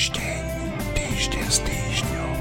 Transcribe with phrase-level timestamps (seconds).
[0.00, 0.44] Týždeň,
[0.96, 2.36] týždeň s týždňom.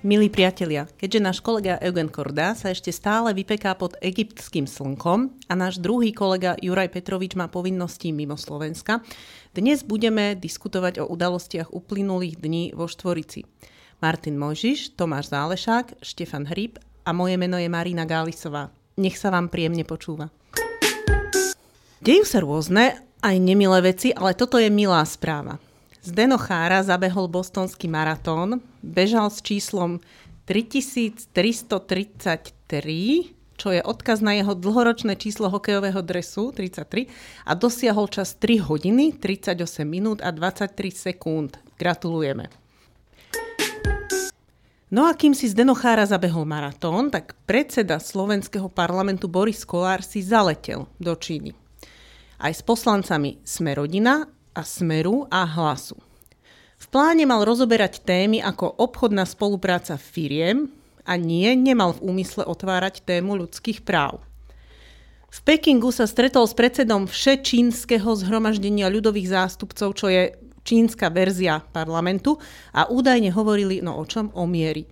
[0.00, 5.52] Milí priatelia, keďže náš kolega Eugen Korda sa ešte stále vypeká pod egyptským slnkom a
[5.52, 9.04] náš druhý kolega Juraj Petrovič má povinnosti mimo Slovenska,
[9.52, 13.44] dnes budeme diskutovať o udalostiach uplynulých dní vo Štvorici.
[14.00, 18.72] Martin Mojžiš, Tomáš Zálešák, Štefan Hryb a moje meno je Marina Gálisová.
[18.96, 20.32] Nech sa vám príjemne počúva.
[22.04, 25.56] Dejú sa rôzne, aj nemilé veci, ale toto je milá správa.
[26.04, 30.04] Zdeno Chára zabehol bostonský maratón, bežal s číslom
[30.44, 31.32] 3333,
[33.56, 37.08] čo je odkaz na jeho dlhoročné číslo hokejového dresu 33
[37.48, 39.56] a dosiahol čas 3 hodiny, 38
[39.88, 41.56] minút a 23 sekúnd.
[41.80, 42.52] Gratulujeme.
[44.92, 50.20] No a kým si Zdeno Chára zabehol maratón, tak predseda slovenského parlamentu Boris Kolár si
[50.20, 51.63] zaletel do Číny.
[52.44, 55.96] Aj s poslancami Smerodina a Smeru a Hlasu.
[56.76, 60.68] V pláne mal rozoberať témy ako obchodná spolupráca firiem
[61.08, 64.20] a nie, nemal v úmysle otvárať tému ľudských práv.
[65.32, 70.36] V Pekingu sa stretol s predsedom Všečínskeho zhromaždenia ľudových zástupcov, čo je
[70.68, 72.36] čínska verzia parlamentu
[72.76, 74.28] a údajne hovorili no o čom?
[74.36, 74.84] O miery.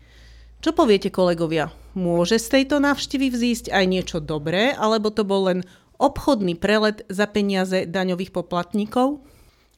[0.64, 1.68] Čo poviete kolegovia?
[1.92, 5.60] Môže z tejto návštevy vzísť aj niečo dobré, alebo to bol len
[6.02, 9.22] obchodný prelet za peniaze daňových poplatníkov?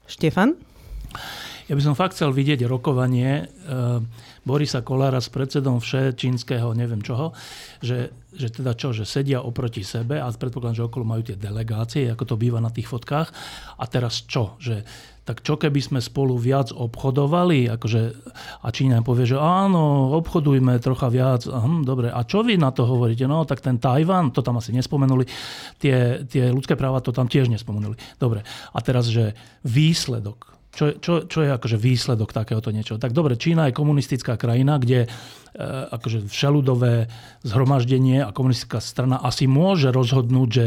[0.09, 0.57] Štefan?
[1.65, 4.05] Ja by som fakt chcel vidieť rokovanie e,
[4.45, 7.33] Borisa Kolára s predsedom vše čínskeho neviem čoho,
[7.81, 12.13] že, že teda čo, že sedia oproti sebe a predpokladám, že okolo majú tie delegácie,
[12.13, 13.33] ako to býva na tých fotkách.
[13.81, 14.61] A teraz čo?
[14.61, 14.85] Že,
[15.25, 17.73] tak čo keby sme spolu viac obchodovali?
[17.73, 18.13] Akože,
[18.61, 21.49] a Číňan povie, že áno, obchodujme trocha viac.
[21.49, 23.25] Hm, dobre, a čo vy na to hovoríte?
[23.25, 25.25] No, tak ten Tajvan, to tam asi nespomenuli,
[25.81, 27.97] tie, tie ľudské práva to tam tiež nespomenuli.
[28.21, 29.33] Dobre, a teraz, že
[29.65, 32.99] výsledok čo, čo, čo je akože výsledok takéhoto niečoho?
[32.99, 35.09] Tak dobre, Čína je komunistická krajina, kde e,
[35.95, 37.07] akože všeludové
[37.47, 40.67] zhromaždenie a komunistická strana asi môže rozhodnúť, že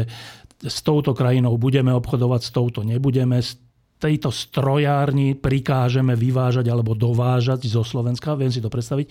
[0.64, 3.60] s touto krajinou budeme obchodovať, s touto nebudeme, z
[3.98, 9.10] tejto strojárni prikážeme vyvážať alebo dovážať zo Slovenska, viem si to predstaviť,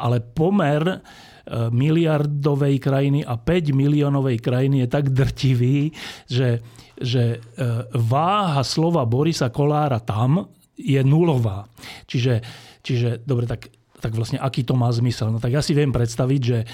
[0.00, 1.04] ale pomer
[1.52, 5.92] miliardovej krajiny a 5 miliónovej krajiny je tak drtivý,
[6.24, 6.64] že,
[6.98, 11.70] že e, váha slova Borisa Kolára tam je nulová.
[12.10, 12.42] Čiže,
[12.82, 13.70] čiže dobre, tak
[14.04, 15.32] tak vlastne aký to má zmysel.
[15.32, 16.66] No tak ja si viem predstaviť, že e,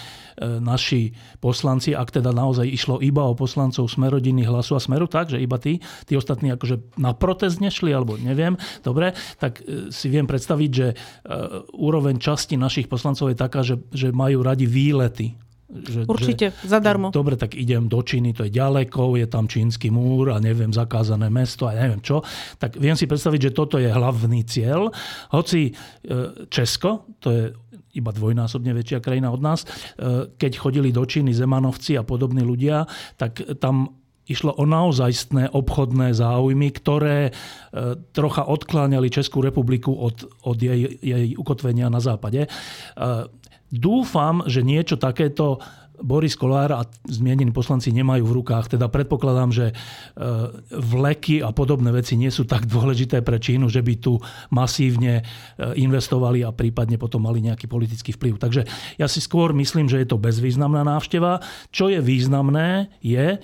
[0.58, 5.38] naši poslanci, ak teda naozaj išlo iba o poslancov Smerodiny, Hlasu a Smeru, tak, že
[5.38, 5.78] iba tí,
[6.10, 10.98] tí ostatní akože na protest nešli, alebo neviem, dobre, tak e, si viem predstaviť, že
[11.70, 15.38] úroveň časti našich poslancov je taká, že, že majú radi výlety
[15.70, 17.14] že, Určite, že, zadarmo.
[17.14, 21.30] Dobre, tak idem do Číny, to je ďaleko, je tam čínsky múr a neviem, zakázané
[21.30, 22.26] mesto a neviem čo.
[22.58, 24.90] Tak viem si predstaviť, že toto je hlavný cieľ.
[25.30, 25.72] Hoci e,
[26.50, 27.42] Česko, to je
[27.94, 29.66] iba dvojnásobne väčšia krajina od nás, e,
[30.34, 32.86] keď chodili do Číny Zemanovci a podobní ľudia,
[33.18, 37.32] tak tam išlo o naozajstné obchodné záujmy, ktoré e,
[38.14, 42.46] trocha odkláňali Českú republiku od, od jej, jej ukotvenia na západe.
[43.70, 45.62] Dúfam, že niečo takéto
[46.00, 48.76] Boris Kolár a zmienení poslanci nemajú v rukách.
[48.76, 49.74] Teda predpokladám, že e,
[50.72, 54.16] vleky a podobné veci nie sú tak dôležité pre Čínu, že by tu
[54.50, 55.22] masívne e,
[55.78, 58.40] investovali a prípadne potom mali nejaký politický vplyv.
[58.40, 58.62] Takže
[58.96, 61.44] ja si skôr myslím, že je to bezvýznamná návšteva.
[61.70, 63.38] Čo je významné, je,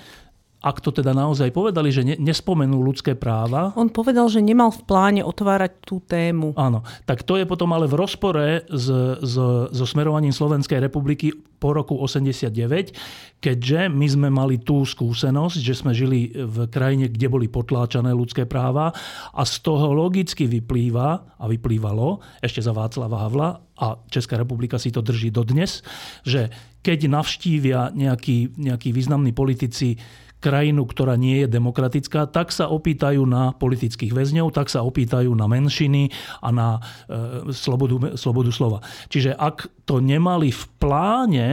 [0.64, 3.76] ak to teda naozaj povedali, že ne, nespomenú ľudské práva.
[3.76, 6.56] On povedal, že nemal v pláne otvárať tú tému.
[6.56, 8.86] Áno, tak to je potom ale v rozpore s,
[9.20, 9.34] s,
[9.70, 15.92] so smerovaním Slovenskej republiky po roku 89, keďže my sme mali tú skúsenosť, že sme
[15.96, 18.92] žili v krajine, kde boli potláčané ľudské práva
[19.32, 24.88] a z toho logicky vyplýva a vyplývalo ešte za Václava Havla a Česká republika si
[24.92, 25.84] to drží dodnes,
[26.24, 26.48] že
[26.80, 29.98] keď navštívia nejakí, nejakí významní politici
[30.40, 35.48] krajinu, ktorá nie je demokratická, tak sa opýtajú na politických väzňov, tak sa opýtajú na
[35.48, 36.12] menšiny
[36.44, 36.80] a na e,
[37.52, 38.78] slobodu, slobodu slova.
[39.08, 41.46] Čiže ak to nemali v pláne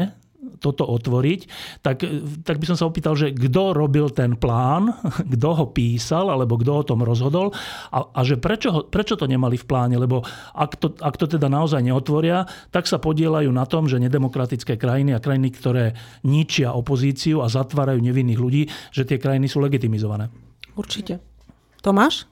[0.60, 1.42] toto otvoriť,
[1.84, 2.04] tak,
[2.44, 4.92] tak by som sa opýtal, že kto robil ten plán,
[5.34, 7.52] kto ho písal, alebo kto o tom rozhodol
[7.92, 10.24] a, a že prečo, ho, prečo to nemali v pláne, lebo
[10.56, 15.16] ak to, ak to teda naozaj neotvoria, tak sa podielajú na tom, že nedemokratické krajiny
[15.16, 15.86] a krajiny, ktoré
[16.24, 20.32] ničia opozíciu a zatvárajú nevinných ľudí, že tie krajiny sú legitimizované.
[20.74, 21.22] Určite.
[21.84, 22.26] Tomáš?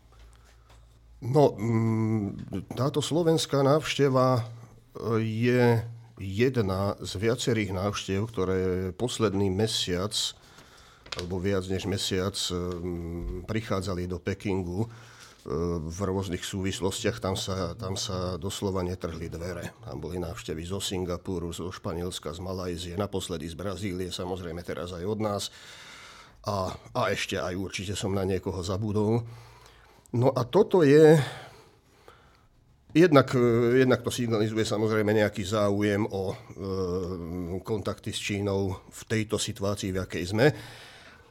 [1.21, 4.41] No, mm, táto slovenská návšteva
[5.21, 5.85] je
[6.21, 8.59] jedna z viacerých návštev, ktoré
[8.93, 10.13] posledný mesiac
[11.17, 12.37] alebo viac než mesiac
[13.49, 14.87] prichádzali do Pekingu
[15.89, 19.73] v rôznych súvislostiach, tam sa, tam sa doslova netrhli dvere.
[19.81, 25.01] Tam boli návštevy zo Singapuru, zo Španielska, z Malajzie, naposledy z Brazílie, samozrejme teraz aj
[25.01, 25.43] od nás.
[26.45, 29.25] A, a ešte aj určite som na niekoho zabudol.
[30.13, 31.17] No a toto je...
[32.91, 33.31] Jednak,
[33.71, 36.35] jednak to signalizuje samozrejme nejaký záujem o e,
[37.63, 40.51] kontakty s Čínou v tejto situácii, v akej sme,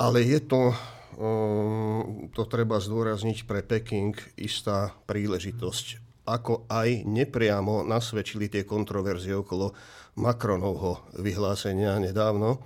[0.01, 0.73] ale je to
[1.19, 6.01] Ehm, to treba zdôrazniť pre Peking istá príležitosť.
[6.31, 9.75] Ako aj nepriamo nasvedčili tie kontroverzie okolo
[10.17, 12.62] Macronovho vyhlásenia nedávno.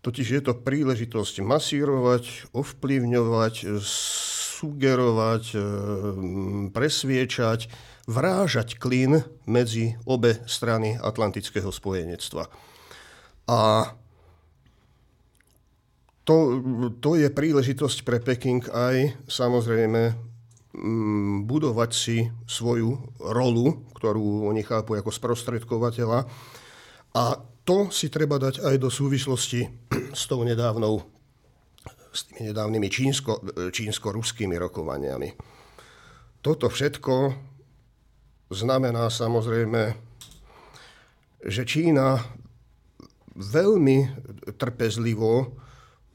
[0.00, 3.54] Totiž je to príležitosť masírovať, ovplyvňovať,
[3.84, 7.68] sugerovať, ehm, presviečať,
[8.10, 12.50] vrážať klin medzi obe strany Atlantického spojenectva.
[13.46, 13.58] A
[16.26, 16.36] to,
[16.98, 20.14] to je príležitosť pre Peking aj samozrejme
[20.74, 26.26] mm, budovať si svoju rolu, ktorú oni chápu ako sprostredkovateľa.
[27.14, 27.24] A
[27.66, 29.66] to si treba dať aj do súvislosti
[30.20, 31.20] s tou nedávnou
[32.10, 33.38] s tými nedávnymi čínsko,
[33.70, 35.30] čínsko-ruskými rokovaniami.
[36.42, 37.14] Toto všetko
[38.50, 39.94] znamená samozrejme,
[41.46, 42.20] že Čína
[43.38, 44.10] veľmi
[44.58, 45.56] trpezlivo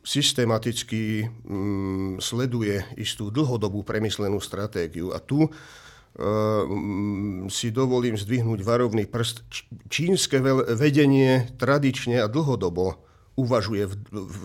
[0.05, 5.09] systematicky mm, sleduje istú dlhodobú premyslenú stratégiu.
[5.09, 9.41] A tu mm, si dovolím zdvihnúť varovný prst.
[9.89, 10.37] Čínske
[10.77, 13.01] vedenie tradične a dlhodobo
[13.35, 14.41] uvažuje v, v,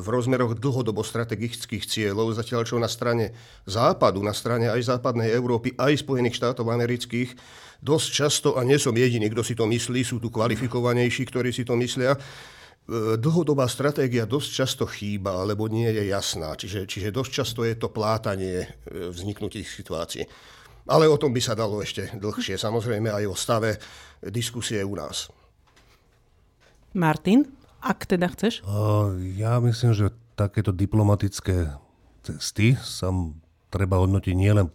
[0.00, 3.36] v rozmeroch dlhodobo strategických cieľov, zatiaľ čo na strane
[3.68, 7.36] západu, na strane aj západnej Európy, aj Spojených štátov amerických,
[7.84, 11.68] dosť často, a nie som jediný, kto si to myslí, sú tu kvalifikovanejší, ktorí si
[11.68, 12.16] to myslia,
[12.84, 16.52] E, dlhodobá stratégia dosť často chýba, alebo nie je jasná.
[16.52, 18.68] Čiže, čiže dosť často je to plátanie e,
[19.08, 20.24] vzniknutých situácií.
[20.84, 22.60] Ale o tom by sa dalo ešte dlhšie.
[22.60, 23.80] Samozrejme aj o stave
[24.20, 25.32] diskusie u nás.
[26.92, 27.48] Martin,
[27.84, 28.64] ak teda chceš?
[29.36, 31.76] Ja myslím, že takéto diplomatické
[32.24, 33.12] cesty sa
[33.68, 34.72] treba hodnotiť nielen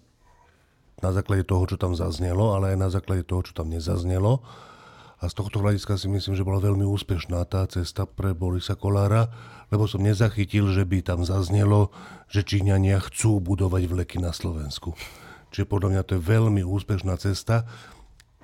[1.01, 4.45] na základe toho, čo tam zaznelo, ale aj na základe toho, čo tam nezaznelo.
[5.19, 9.27] A z tohto hľadiska si myslím, že bola veľmi úspešná tá cesta pre Borisa Kolára,
[9.67, 11.91] lebo som nezachytil, že by tam zaznelo,
[12.31, 14.95] že Číňania chcú budovať vleky na Slovensku.
[15.51, 17.67] Čiže podľa mňa to je veľmi úspešná cesta.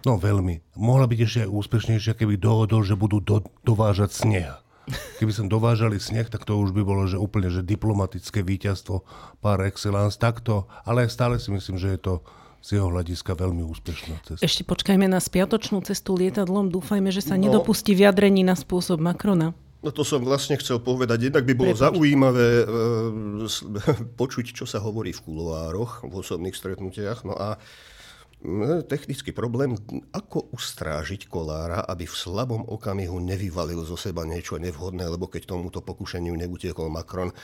[0.05, 0.61] No veľmi.
[0.77, 4.53] Mohla byť ešte aj úspešnejšia, keby dohodol, že budú do, dovážať sneh.
[5.17, 9.01] Keby som dovážali sneh, tak to už by bolo že úplne že diplomatické víťazstvo
[9.41, 10.21] par excellence.
[10.21, 12.13] Takto, ale stále si myslím, že je to
[12.61, 14.41] z jeho hľadiska veľmi úspešná cesta.
[14.45, 16.69] Ešte počkajme na spiatočnú cestu lietadlom.
[16.69, 17.49] Dúfajme, že sa no.
[17.49, 19.57] nedopustí vyjadrení na spôsob Macrona.
[19.85, 21.29] No to som vlastne chcel povedať.
[21.29, 21.85] Jednak by bolo Prepoč.
[21.85, 22.65] zaujímavé e,
[24.21, 27.21] počuť, čo sa hovorí v kuloároch, v osobných stretnutiach.
[27.21, 27.61] No a
[28.85, 29.73] technický problém,
[30.13, 35.81] ako ustrážiť kolára, aby v slabom okamihu nevyvalil zo seba niečo nevhodné, lebo keď tomuto
[35.81, 37.35] pokušeniu neutiekol Macron, e,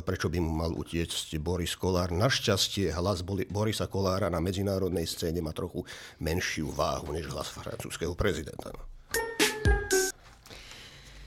[0.00, 2.14] prečo by mu mal utiecť Boris Kolár.
[2.14, 5.82] Našťastie hlas Borisa Kolára na medzinárodnej scéne má trochu
[6.22, 8.72] menšiu váhu než hlas francúzského prezidenta.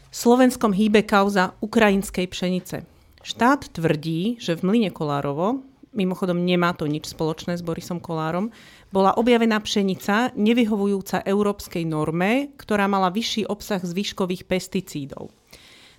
[0.10, 2.82] Slovenskom hýbe kauza ukrajinskej pšenice.
[3.22, 5.62] Štát tvrdí, že v mlyne Kolárovo,
[5.98, 8.54] mimochodom nemá to nič spoločné s Borisom Kolárom,
[8.94, 15.34] bola objavená pšenica nevyhovujúca európskej norme, ktorá mala vyšší obsah zvyškových pesticídov.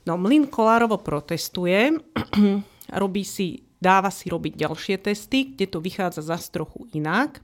[0.07, 1.93] No, Mlin Kolárovo protestuje,
[3.03, 7.43] robí si, dáva si robiť ďalšie testy, kde to vychádza zase trochu inak.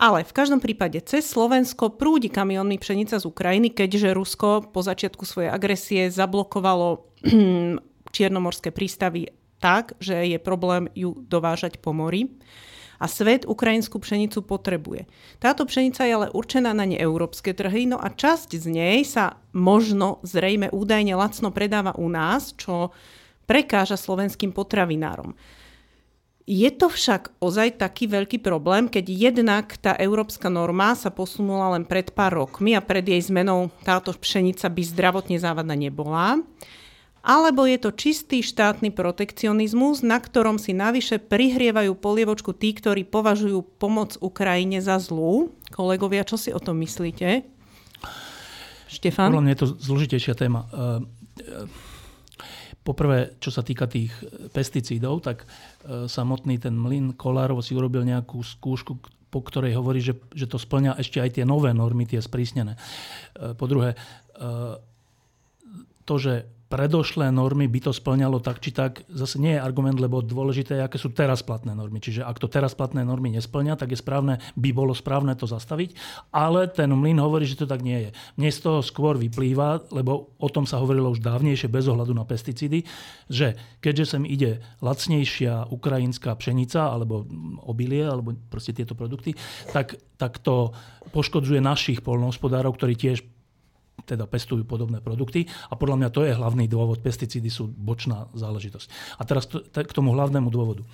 [0.00, 5.28] Ale v každom prípade cez Slovensko prúdi kamiony pšenica z Ukrajiny, keďže Rusko po začiatku
[5.28, 7.10] svojej agresie zablokovalo
[8.16, 9.28] čiernomorské prístavy
[9.60, 12.32] tak, že je problém ju dovážať po mori
[13.00, 15.08] a svet ukrajinskú pšenicu potrebuje.
[15.40, 20.20] Táto pšenica je ale určená na neeurópske trhy, no a časť z nej sa možno
[20.20, 22.92] zrejme údajne lacno predáva u nás, čo
[23.48, 25.32] prekáža slovenským potravinárom.
[26.50, 31.86] Je to však ozaj taký veľký problém, keď jednak tá európska norma sa posunula len
[31.86, 36.42] pred pár rokmi a pred jej zmenou táto pšenica by zdravotne závadná nebola
[37.20, 43.60] alebo je to čistý štátny protekcionizmus, na ktorom si navyše prihrievajú polievočku tí, ktorí považujú
[43.76, 45.52] pomoc Ukrajine za zlú.
[45.68, 47.44] Kolegovia, čo si o tom myslíte?
[48.88, 49.30] Štefan?
[49.30, 50.64] Podľa mňa je to zložitejšia téma.
[50.64, 50.78] E, e,
[52.80, 54.10] poprvé, čo sa týka tých
[54.56, 58.96] pesticídov, tak e, samotný ten mlyn Kolárov si urobil nejakú skúšku,
[59.30, 62.74] po ktorej hovorí, že, že to splňa ešte aj tie nové normy, tie sprísnené.
[63.38, 63.94] Po druhé,
[66.02, 70.22] to, že predošlé normy by to splňalo tak či tak, zase nie je argument, lebo
[70.22, 71.98] dôležité je, aké sú teraz platné normy.
[71.98, 75.98] Čiže ak to teraz platné normy nesplňa, tak je správne, by bolo správne to zastaviť,
[76.30, 78.10] ale ten mlyn hovorí, že to tak nie je.
[78.38, 82.22] Mne z toho skôr vyplýva, lebo o tom sa hovorilo už dávnejšie bez ohľadu na
[82.22, 82.86] pesticídy,
[83.26, 87.26] že keďže sem ide lacnejšia ukrajinská pšenica alebo
[87.66, 89.34] obilie, alebo proste tieto produkty,
[89.74, 90.70] tak, tak to
[91.10, 93.26] poškodzuje našich polnohospodárov, ktorí tiež
[94.04, 95.48] teda pestujú podobné produkty.
[95.68, 97.00] A podľa mňa to je hlavný dôvod.
[97.00, 99.18] Pesticídy sú bočná záležitosť.
[99.18, 100.82] A teraz to, k tomu hlavnému dôvodu.
[100.82, 100.88] E,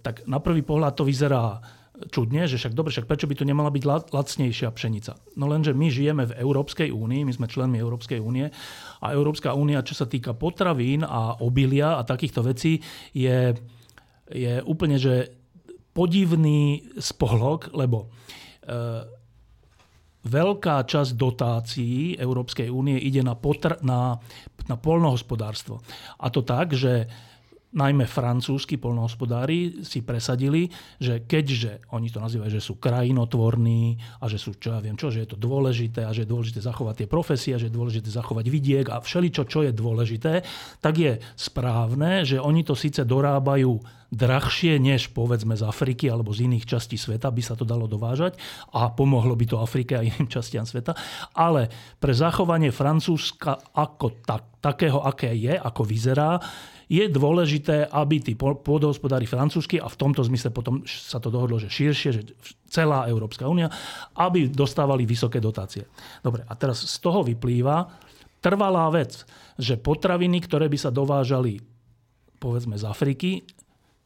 [0.00, 1.60] tak na prvý pohľad to vyzerá
[2.08, 5.20] čudne, že však dobre, však prečo by to nemala byť lacnejšia pšenica?
[5.36, 8.48] No lenže my žijeme v Európskej únii, my sme členmi Európskej únie
[9.04, 12.80] a Európska únia, čo sa týka potravín a obilia a takýchto vecí,
[13.12, 13.52] je,
[14.32, 15.28] je úplne, že
[15.92, 18.08] podivný spolok, lebo e,
[20.24, 24.20] veľká časť dotácií Európskej únie ide na, potr- na,
[24.68, 25.80] na polnohospodárstvo.
[26.20, 27.08] A to tak, že
[27.70, 30.66] najmä francúzski polnohospodári si presadili,
[30.98, 35.14] že keďže oni to nazývajú, že sú krajinotvorní a že sú, čo ja viem čo,
[35.14, 38.50] že je to dôležité a že je dôležité zachovať tie profesie, že je dôležité zachovať
[38.50, 40.42] vidiek a všeličo, čo je dôležité,
[40.82, 46.50] tak je správne, že oni to síce dorábajú drahšie než povedzme z Afriky alebo z
[46.50, 48.34] iných častí sveta, by sa to dalo dovážať
[48.74, 50.98] a pomohlo by to Afrike a iným častiam sveta.
[51.34, 51.70] Ale
[52.02, 56.42] pre zachovanie Francúzska ako tak, takého, aké je, ako vyzerá,
[56.90, 61.70] je dôležité, aby tí pôdohospodári francúzsky, a v tomto zmysle potom sa to dohodlo, že
[61.70, 62.22] širšie, že
[62.66, 63.70] celá Európska únia,
[64.18, 65.86] aby dostávali vysoké dotácie.
[66.18, 67.86] Dobre, a teraz z toho vyplýva
[68.42, 69.22] trvalá vec,
[69.54, 71.62] že potraviny, ktoré by sa dovážali
[72.42, 73.44] povedzme z Afriky,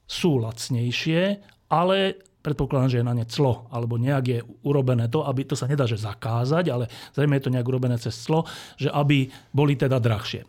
[0.04, 1.40] sú lacnejšie,
[1.72, 5.64] ale predpokladám, že je na ne clo, alebo nejak je urobené to, aby to sa
[5.64, 6.84] nedá, že zakázať, ale
[7.16, 8.44] zrejme je to nejak urobené cez clo,
[8.76, 10.44] že aby boli teda drahšie.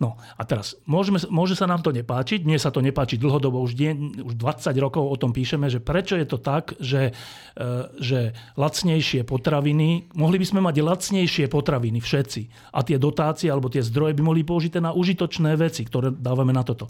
[0.00, 3.76] No a teraz, môžeme, môže sa nám to nepáčiť, mne sa to nepáči dlhodobo, už,
[3.76, 3.92] die,
[4.24, 7.12] už 20 rokov o tom píšeme, že prečo je to tak, že,
[7.56, 7.62] e,
[8.00, 13.84] že lacnejšie potraviny, mohli by sme mať lacnejšie potraviny všetci a tie dotácie alebo tie
[13.84, 16.88] zdroje by mohli použité na užitočné veci, ktoré dávame na toto.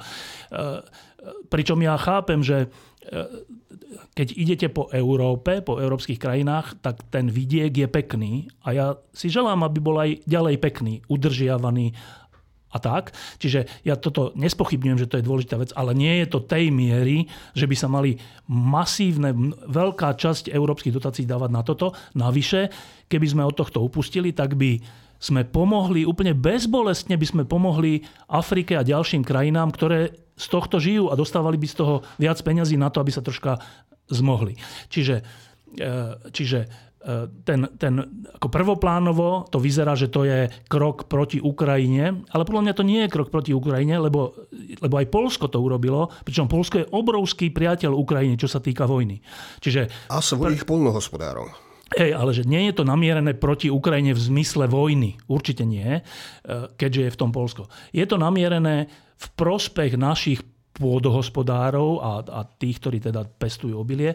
[1.50, 2.68] Pričom ja chápem, že e,
[4.14, 9.26] keď idete po Európe, po európskych krajinách, tak ten vidiek je pekný a ja si
[9.26, 11.94] želám, aby bol aj ďalej pekný, udržiavaný
[12.68, 13.16] a tak.
[13.40, 17.25] Čiže ja toto nespochybňujem, že to je dôležitá vec, ale nie je to tej miery,
[17.56, 19.32] že by sa mali masívne,
[19.66, 21.96] veľká časť európskych dotácií dávať na toto.
[22.12, 22.68] Navyše,
[23.08, 24.76] keby sme od tohto upustili, tak by
[25.18, 31.10] sme pomohli, úplne bezbolestne by sme pomohli Afrike a ďalším krajinám, ktoré z tohto žijú
[31.10, 33.58] a dostávali by z toho viac peňazí na to, aby sa troška
[34.06, 34.54] zmohli.
[34.87, 35.26] Čiže,
[35.75, 35.94] e,
[36.30, 37.94] čiže E, ten, ten
[38.37, 43.00] ako prvoplánovo to vyzerá, že to je krok proti Ukrajine, ale podľa mňa to nie
[43.06, 44.34] je krok proti Ukrajine, lebo,
[44.82, 49.22] lebo aj Polsko to urobilo, pričom Polsko je obrovský priateľ Ukrajiny, čo sa týka vojny.
[49.62, 51.67] Čiže, a svojich pr- polnohospodárov.
[51.97, 55.16] Hej, ale že nie je to namierené proti Ukrajine v zmysle vojny.
[55.25, 56.02] Určite nie, e,
[56.76, 57.73] keďže je v tom Polsko.
[57.97, 60.45] Je to namierené v prospech našich
[60.76, 64.14] pôdohospodárov a, a tých, ktorí teda pestujú obilie,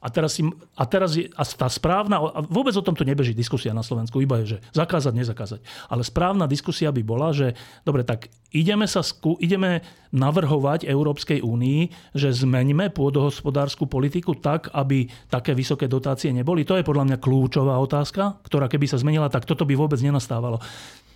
[0.00, 0.42] a teraz, si,
[0.80, 4.40] a teraz je, a tá správna, a vôbec o tomto nebeží diskusia na Slovensku, iba
[4.40, 5.60] je, že zakázať, nezakázať.
[5.92, 7.52] Ale správna diskusia by bola, že
[7.84, 15.04] dobre, tak ideme, sa skú, ideme navrhovať Európskej únii, že zmeňme pôdohospodárskú politiku tak, aby
[15.28, 16.64] také vysoké dotácie neboli.
[16.64, 20.64] To je podľa mňa kľúčová otázka, ktorá keby sa zmenila, tak toto by vôbec nenastávalo.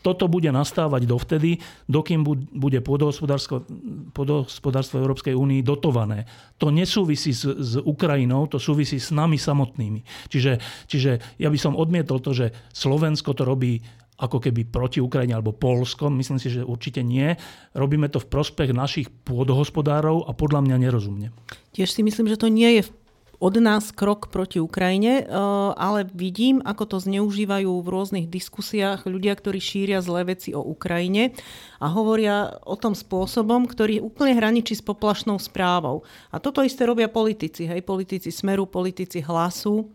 [0.05, 1.57] Toto bude nastávať dovtedy,
[1.89, 2.21] dokým
[2.53, 6.29] bude pôdohospodárstvo Európskej únii dotované.
[6.61, 10.29] To nesúvisí s, s Ukrajinou, to súvisí s nami samotnými.
[10.29, 13.81] Čiže, čiže ja by som odmietol to, že Slovensko to robí
[14.15, 16.07] ako keby proti Ukrajine alebo Polsko.
[16.07, 17.35] Myslím si, že určite nie.
[17.75, 21.35] Robíme to v prospech našich pôdohospodárov a podľa mňa nerozumne.
[21.75, 22.95] Tiež si myslím, že to nie je v
[23.41, 25.27] od nás krok proti Ukrajine, eh,
[25.75, 31.35] ale vidím, ako to zneužívajú v rôznych diskusiách ľudia, ktorí šíria zlé veci o Ukrajine
[31.83, 36.07] a hovoria o tom spôsobom, ktorý úplne hraničí s poplašnou správou.
[36.31, 39.91] A toto isté robia politici, hej, politici Smeru, politici Hlasu,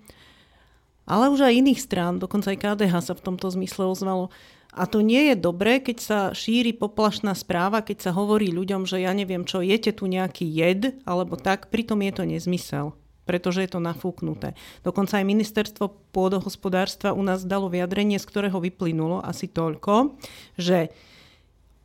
[1.09, 4.29] ale už aj iných strán, dokonca aj KDH sa v tomto zmysle ozvalo.
[4.69, 9.01] A to nie je dobré, keď sa šíri poplašná správa, keď sa hovorí ľuďom, že
[9.01, 12.98] ja neviem čo, jete tu nejaký jed, alebo tak, pritom je to nezmysel
[13.29, 14.57] pretože je to nafúknuté.
[14.81, 20.17] Dokonca aj ministerstvo pôdohospodárstva u nás dalo vyjadrenie, z ktorého vyplynulo asi toľko,
[20.57, 20.89] že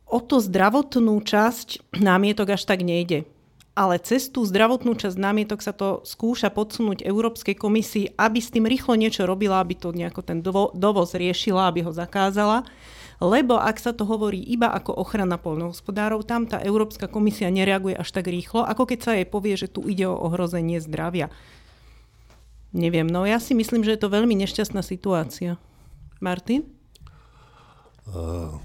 [0.09, 3.29] o to zdravotnú časť námietok až tak nejde.
[3.75, 8.63] Ale cez tú zdravotnú časť námietok sa to skúša podsunúť Európskej komisii, aby s tým
[8.63, 10.39] rýchlo niečo robila, aby to nejako ten
[10.73, 12.63] dovoz riešila, aby ho zakázala.
[13.23, 18.11] Lebo ak sa to hovorí iba ako ochrana poľnohospodárov, tam tá Európska komisia nereaguje až
[18.11, 21.31] tak rýchlo, ako keď sa jej povie, že tu ide o ohrozenie zdravia.
[22.75, 25.55] Neviem, no ja si myslím, že je to veľmi nešťastná situácia.
[26.19, 26.67] Martin?
[28.03, 28.59] Uh,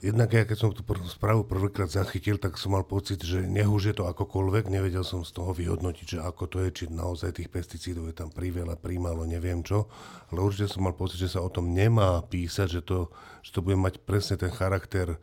[0.00, 0.80] Jednak ja, keď som tú
[1.12, 5.36] správu prvýkrát zachytil, tak som mal pocit, že nech je to akokoľvek, nevedel som z
[5.36, 9.60] toho vyhodnotiť, že ako to je, či naozaj tých pesticídov je tam priveľa, prímalo, neviem
[9.60, 9.92] čo.
[10.32, 13.12] Ale určite som mal pocit, že sa o tom nemá písať, že to,
[13.44, 15.20] že to bude mať presne ten charakter,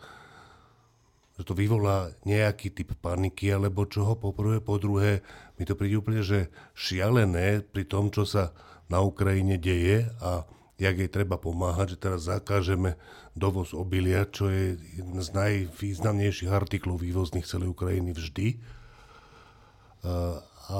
[1.38, 5.26] že to vyvolá nejaký typ paniky alebo čoho, po prvé, po druhé,
[5.58, 8.54] mi to príde úplne, že šialené pri tom, čo sa
[8.94, 10.46] na Ukrajine deje a
[10.78, 12.94] jak jej treba pomáhať, že teraz zakážeme
[13.38, 18.48] dovoz obilia, čo je jeden z najvýznamnejších artiklov vývozných celej Ukrajiny vždy.
[20.04, 20.80] A, a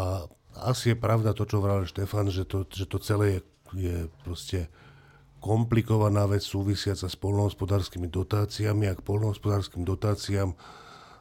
[0.58, 3.42] asi je pravda to, čo vral Štefan, že to, že to celé je,
[3.78, 4.68] je proste
[5.38, 10.58] komplikovaná vec súvisiaca s polnohospodárskymi dotáciami a k polnohospodárským dotáciám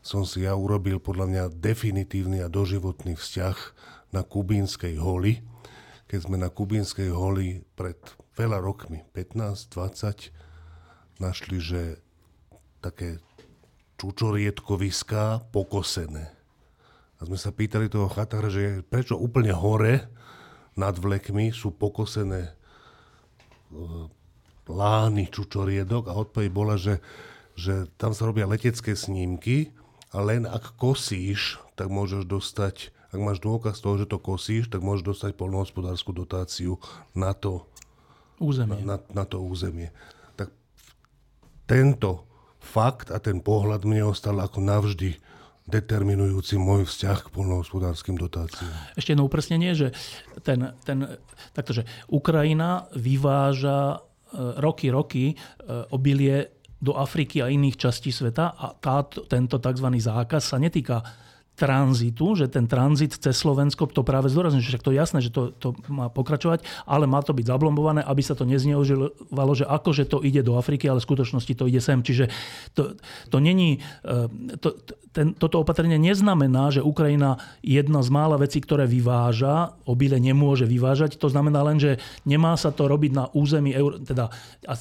[0.01, 3.59] som si ja urobil podľa mňa definitívny a doživotný vzťah
[4.15, 5.43] na Kubínskej holi,
[6.07, 7.99] keď sme na Kubínskej holi pred
[8.39, 10.31] veľa rokmi, 15-20,
[11.19, 11.99] našli, že
[12.85, 13.19] také
[13.97, 16.37] čučoriedkoviská pokosené.
[17.17, 20.05] A sme sa pýtali toho chatára, že prečo úplne hore
[20.77, 22.53] nad vlekmi sú pokosené e,
[24.69, 27.01] lány čučoriedok a odpoveď bola, že,
[27.57, 29.73] že tam sa robia letecké snímky
[30.13, 34.85] a len ak kosíš, tak môžeš dostať, ak máš dôkaz toho, že to kosíš, tak
[34.85, 36.77] môžeš dostať polnohospodárskú dotáciu
[37.17, 37.65] na to,
[38.37, 38.85] územie.
[38.85, 39.89] Na, na to územie.
[41.67, 42.27] Tento
[42.63, 45.19] fakt a ten pohľad mne ostal ako navždy
[45.67, 48.71] determinujúci môj vzťah k polnohospodárským dotáciám.
[48.95, 49.91] Ešte jedno upresnenie, že
[50.47, 51.19] ten, ten,
[51.51, 53.99] takto, že Ukrajina vyváža
[54.31, 55.37] e, roky, roky e,
[55.91, 59.89] obilie do Afriky a iných častí sveta a táto, tento tzv.
[59.91, 61.03] zákaz sa netýka
[61.57, 65.57] tranzitu, že ten tranzit cez Slovensko, to práve zdôrazňujem, že to je jasné, že to,
[65.57, 70.21] to má pokračovať, ale má to byť zablombované, aby sa to nezneužívalo, že akože to
[70.21, 72.05] ide do Afriky, ale v skutočnosti to ide sem.
[72.05, 72.29] Čiže
[72.77, 73.01] to,
[73.33, 74.77] to není, e, to,
[75.17, 81.17] ten, toto opatrenie neznamená, že Ukrajina jedna z mála vecí, ktoré vyváža, obile nemôže vyvážať.
[81.17, 81.97] To znamená len, že
[82.29, 83.73] nemá sa to robiť na území,
[84.05, 84.29] teda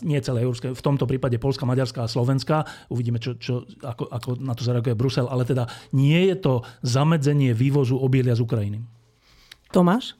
[0.04, 2.68] nie celé európske, v tomto prípade Polska, Maďarska a Slovenska.
[2.92, 7.54] Uvidíme, čo, čo, ako, ako na to zareaguje Brusel, ale teda nie je to zamedzenie
[7.54, 8.80] vývozu obilia z Ukrajiny.
[9.72, 10.16] Tomáš?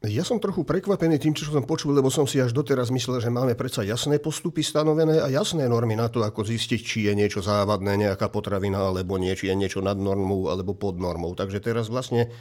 [0.00, 3.28] Ja som trochu prekvapený tým, čo som počul, lebo som si až doteraz myslel, že
[3.28, 7.44] máme predsa jasné postupy stanovené a jasné normy na to, ako zistiť, či je niečo
[7.44, 11.36] závadné, nejaká potravina, alebo nie, či je niečo nad normou alebo pod normou.
[11.36, 12.32] Takže teraz vlastne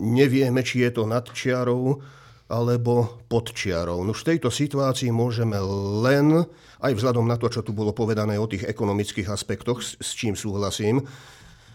[0.00, 2.00] nevieme, či je to nad čiarou
[2.48, 4.00] alebo pod čiarou.
[4.00, 5.60] No v tejto situácii môžeme
[6.00, 6.40] len,
[6.80, 11.04] aj vzhľadom na to, čo tu bolo povedané o tých ekonomických aspektoch, s čím súhlasím,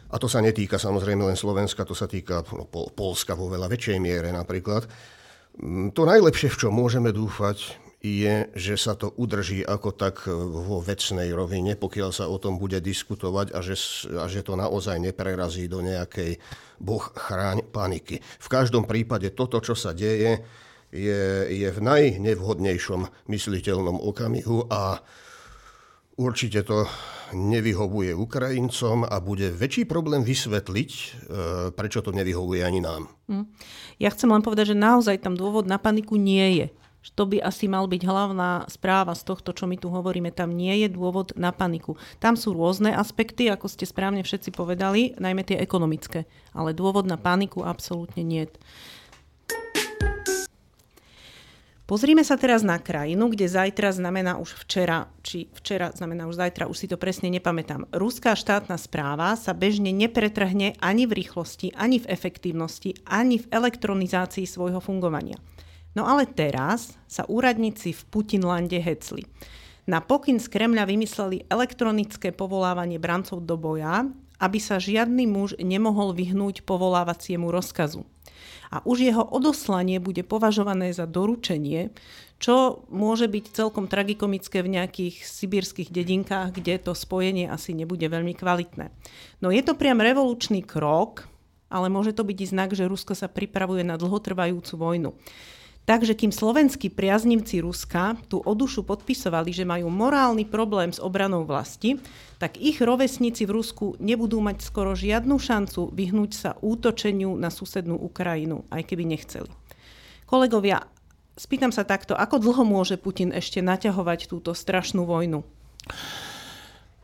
[0.09, 3.97] a to sa netýka samozrejme len Slovenska, to sa týka no, Polska vo veľa väčšej
[4.01, 4.89] miere napríklad.
[5.61, 10.79] Mm, to najlepšie, v čo môžeme dúfať, je, že sa to udrží ako tak vo
[10.79, 13.75] vecnej rovine, pokiaľ sa o tom bude diskutovať a že,
[14.15, 16.39] a že to naozaj neprerazí do nejakej
[16.79, 18.23] boh chráň paniky.
[18.23, 20.39] V každom prípade toto, čo sa deje,
[20.95, 25.03] je, je v najnevhodnejšom mysliteľnom okamihu a
[26.19, 26.83] určite to
[27.31, 31.05] nevyhovuje Ukrajincom a bude väčší problém vysvetliť, e,
[31.71, 33.07] prečo to nevyhovuje ani nám.
[33.31, 33.47] Hm.
[34.01, 36.67] Ja chcem len povedať, že naozaj tam dôvod na paniku nie je.
[37.15, 40.35] To by asi mal byť hlavná správa z tohto, čo my tu hovoríme.
[40.35, 41.95] Tam nie je dôvod na paniku.
[42.19, 46.27] Tam sú rôzne aspekty, ako ste správne všetci povedali, najmä tie ekonomické.
[46.51, 48.51] Ale dôvod na paniku absolútne nie.
[51.89, 56.69] Pozrime sa teraz na krajinu, kde zajtra znamená už včera, či včera znamená už zajtra,
[56.69, 57.89] už si to presne nepamätám.
[57.89, 64.45] Ruská štátna správa sa bežne nepretrhne ani v rýchlosti, ani v efektívnosti, ani v elektronizácii
[64.45, 65.41] svojho fungovania.
[65.97, 69.25] No ale teraz sa úradníci v Putinlande hecli.
[69.89, 74.05] Na pokyn z Kremľa vymysleli elektronické povolávanie brancov do boja,
[74.37, 78.05] aby sa žiadny muž nemohol vyhnúť povolávaciemu rozkazu
[78.69, 81.89] a už jeho odoslanie bude považované za doručenie,
[82.39, 88.31] čo môže byť celkom tragikomické v nejakých sibírskych dedinkách, kde to spojenie asi nebude veľmi
[88.37, 88.93] kvalitné.
[89.43, 91.27] No je to priam revolučný krok,
[91.67, 95.11] ale môže to byť i znak, že Rusko sa pripravuje na dlhotrvajúcu vojnu.
[95.89, 101.97] Takže kým slovenskí priaznivci Ruska tú odušu podpisovali, že majú morálny problém s obranou vlasti,
[102.37, 107.97] tak ich rovesníci v Rusku nebudú mať skoro žiadnu šancu vyhnúť sa útočeniu na susednú
[107.97, 109.49] Ukrajinu, aj keby nechceli.
[110.29, 110.85] Kolegovia,
[111.33, 115.41] spýtam sa takto, ako dlho môže Putin ešte naťahovať túto strašnú vojnu?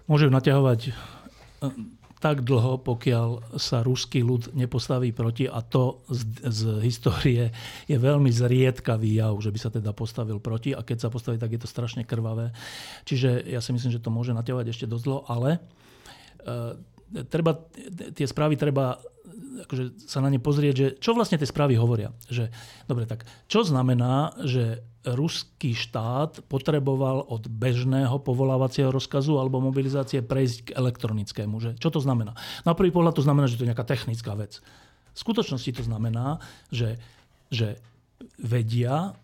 [0.05, 0.93] Môže ju naťahovať
[2.25, 7.53] tak dlho, pokiaľ sa ruský ľud nepostaví proti a to z, z histórie
[7.85, 11.53] je veľmi zriedkavý jav, že by sa teda postavil proti a keď sa postaví, tak
[11.53, 12.49] je to strašne krvavé.
[13.05, 15.59] Čiže ja si myslím, že to môže naťahovať ešte dosť dlho, ale e,
[17.29, 17.57] treba,
[18.13, 18.99] tie správy treba
[19.65, 22.11] akože sa na ne pozrieť, že čo vlastne tie správy hovoria.
[22.27, 22.51] Že,
[22.85, 30.71] dobre, tak čo znamená, že ruský štát potreboval od bežného povolávacieho rozkazu alebo mobilizácie prejsť
[30.71, 31.55] k elektronickému.
[31.61, 32.33] Že, čo to znamená?
[32.65, 34.59] Na prvý pohľad to znamená, že to je nejaká technická vec.
[35.15, 36.99] V skutočnosti to znamená, že,
[37.53, 37.79] že
[38.41, 39.15] vedia,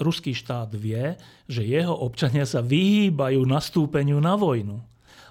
[0.00, 1.14] ruský štát vie,
[1.46, 4.82] že jeho občania sa vyhýbajú nastúpeniu na vojnu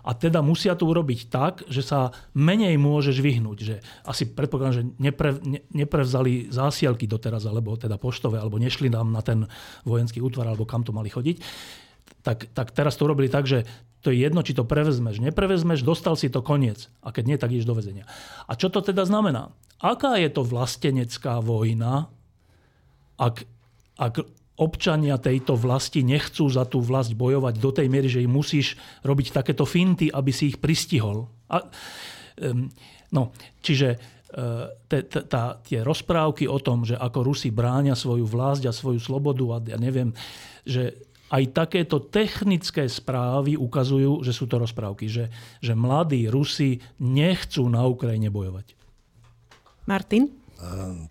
[0.05, 3.57] a teda musia to urobiť tak, že sa menej môžeš vyhnúť.
[3.57, 9.09] Že asi predpokladám, že nepre, ne, neprevzali zásielky doteraz, alebo teda poštové, alebo nešli nám
[9.09, 9.49] na ten
[9.81, 11.41] vojenský útvar, alebo kam to mali chodiť.
[12.21, 13.65] Tak, tak teraz to urobili tak, že
[14.05, 16.93] to je jedno, či to prevezmeš, neprevezmeš, dostal si to koniec.
[17.01, 18.05] A keď nie, tak ideš do väzenia.
[18.45, 19.49] A čo to teda znamená?
[19.81, 22.13] Aká je to vlastenecká vojna,
[23.17, 23.49] ak,
[23.97, 24.21] ak
[24.55, 29.35] občania tejto vlasti nechcú za tú vlast bojovať do tej miery, že im musíš robiť
[29.35, 31.27] takéto finty, aby si ich pristihol.
[31.51, 31.67] A,
[32.39, 32.71] um,
[33.11, 38.23] no, čiže uh, te, te, tá, tie rozprávky o tom, že ako Rusi bráňa svoju
[38.23, 40.15] vlast a svoju slobodu a ja neviem,
[40.63, 40.95] že
[41.33, 45.27] aj takéto technické správy ukazujú, že sú to rozprávky, že,
[45.59, 48.77] že mladí Rusi nechcú na Ukrajine bojovať.
[49.89, 50.31] Martin?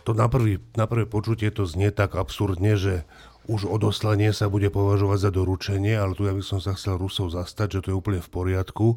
[0.03, 3.05] To na, prvý, na prvé počutie to znie tak absurdne, že
[3.45, 7.33] už odoslanie sa bude považovať za doručenie, ale tu ja by som sa chcel Rusov
[7.33, 8.97] zastať, že to je úplne v poriadku,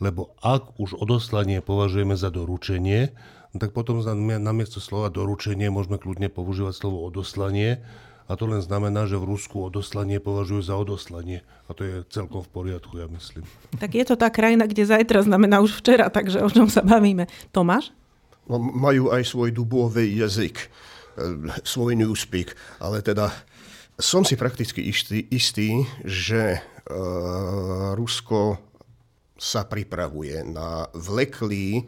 [0.00, 3.12] lebo ak už odoslanie považujeme za doručenie,
[3.52, 4.00] tak potom
[4.40, 7.84] namiesto slova doručenie môžeme kľudne používať slovo odoslanie
[8.24, 12.40] a to len znamená, že v Rusku odoslanie považujú za odoslanie a to je celkom
[12.40, 13.44] v poriadku, ja myslím.
[13.76, 17.28] Tak je to tá krajina, kde zajtra znamená už včera, takže o čom sa bavíme.
[17.52, 17.92] Tomáš?
[18.48, 20.68] No, majú aj svoj dubový jazyk, e,
[21.62, 23.30] svoj newspeak, ale teda
[24.02, 28.58] som si prakticky istý, istý že uh, Rusko
[29.38, 31.86] sa pripravuje na vleklý,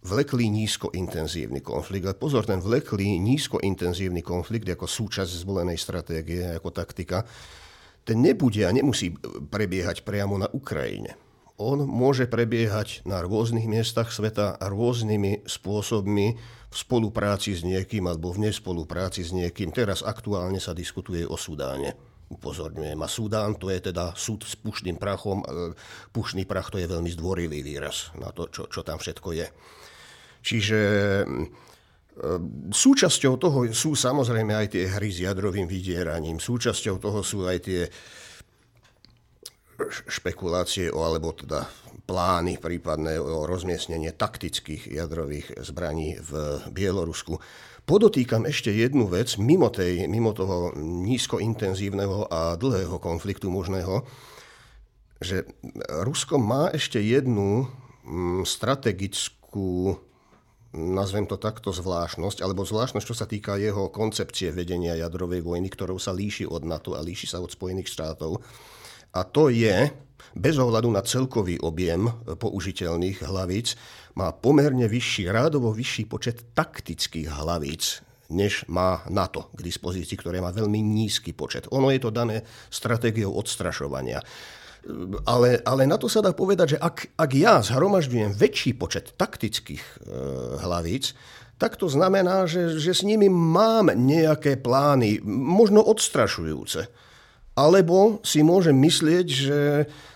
[0.00, 2.08] vleklý nízkointenzívny konflikt.
[2.08, 7.28] A pozor, ten vleklý nízkointenzívny konflikt ako súčasť zvolenej stratégie, ako taktika,
[8.04, 9.12] ten nebude a nemusí
[9.48, 11.16] prebiehať priamo na Ukrajine.
[11.60, 16.36] On môže prebiehať na rôznych miestach sveta rôznymi spôsobmi,
[16.74, 19.70] v spolupráci s niekým alebo v nespolupráci s niekým.
[19.70, 21.94] Teraz aktuálne sa diskutuje o Sudáne.
[22.34, 22.98] Upozorňujem.
[22.98, 25.46] A Sudán to je teda súd s pušným prachom.
[26.10, 29.46] Pušný prach to je veľmi zdvorilý výraz na to, čo, čo tam všetko je.
[30.42, 30.80] Čiže
[32.74, 36.42] súčasťou toho sú samozrejme aj tie hry s jadrovým vydieraním.
[36.42, 37.80] Súčasťou toho sú aj tie
[40.10, 41.66] špekulácie o, alebo teda
[42.04, 47.40] plány prípadné o rozmiestnenie taktických jadrových zbraní v Bielorusku.
[47.84, 54.04] Podotýkam ešte jednu vec, mimo, tej, mimo toho nízkointenzívneho a dlhého konfliktu možného,
[55.20, 55.48] že
[55.88, 57.68] Rusko má ešte jednu
[58.04, 60.00] mm, strategickú
[60.74, 66.02] nazvem to takto, zvláštnosť, alebo zvláštnosť, čo sa týka jeho koncepcie vedenia jadrovej vojny, ktorou
[66.02, 68.42] sa líši od NATO a líši sa od Spojených štátov.
[69.14, 69.94] A to je,
[70.34, 73.78] bez ohľadu na celkový objem použiteľných hlavíc,
[74.18, 80.50] má pomerne vyšší, rádovo vyšší počet taktických hlavíc, než má NATO k dispozícii, ktoré má
[80.50, 81.70] veľmi nízky počet.
[81.70, 84.18] Ono je to dané stratégiou odstrašovania.
[85.24, 89.80] Ale, ale na to sa dá povedať, že ak, ak ja zhromažďujem väčší počet taktických
[89.80, 89.94] e,
[90.60, 91.16] hlavíc,
[91.56, 97.03] tak to znamená, že, že s nimi mám nejaké plány, možno odstrašujúce
[97.54, 99.58] alebo si môžem myslieť, že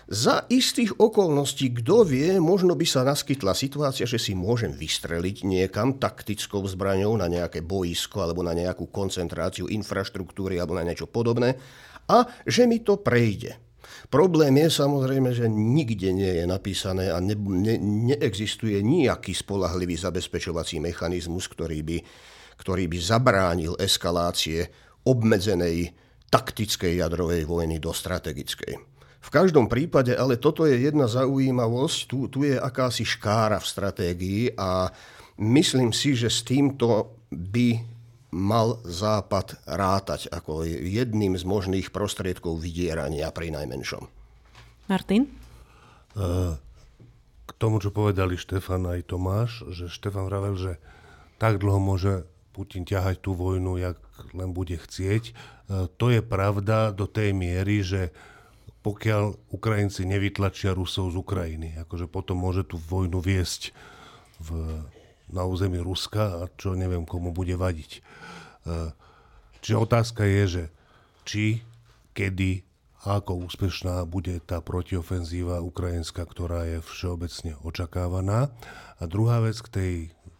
[0.09, 6.01] za istých okolností, kto vie, možno by sa naskytla situácia, že si môžem vystreliť niekam
[6.01, 11.55] taktickou zbraňou na nejaké boisko alebo na nejakú koncentráciu infraštruktúry alebo na niečo podobné
[12.09, 13.55] a že mi to prejde.
[14.09, 17.77] Problém je samozrejme, že nikde nie je napísané a ne, ne,
[18.09, 21.97] neexistuje nejaký spolahlivý zabezpečovací mechanizmus, ktorý by,
[22.57, 24.65] ktorý by zabránil eskalácie
[25.05, 28.77] obmedzenej taktickej jadrovej vojny do strategickej.
[29.19, 34.43] V každom prípade, ale toto je jedna zaujímavosť, tu, tu je akási škára v stratégii
[34.55, 34.87] a
[35.43, 43.33] myslím si, že s týmto by mal Západ rátať ako jedným z možných prostriedkov vydierania
[43.33, 44.05] pri najmenšom.
[44.89, 45.25] Martin?
[47.45, 50.73] K tomu, čo povedali Štefan aj Tomáš, že Štefan vravel, že
[51.41, 53.97] tak dlho môže Putin ťahať tú vojnu, jak
[54.35, 55.23] len bude chcieť.
[55.29, 55.33] E,
[55.95, 58.11] to je pravda do tej miery, že
[58.79, 61.75] pokiaľ Ukrajinci nevytlačia Rusov z Ukrajiny.
[61.83, 63.75] Akože potom môže tú vojnu viesť
[64.39, 64.79] v,
[65.27, 67.91] na území Ruska a čo neviem komu bude vadiť.
[67.97, 68.01] E,
[69.59, 70.63] čiže otázka je, že
[71.27, 71.45] či,
[72.15, 72.69] kedy
[73.07, 78.51] a ako úspešná bude tá protiofenzíva ukrajinská, ktorá je všeobecne očakávaná.
[78.99, 79.93] A druhá vec k tej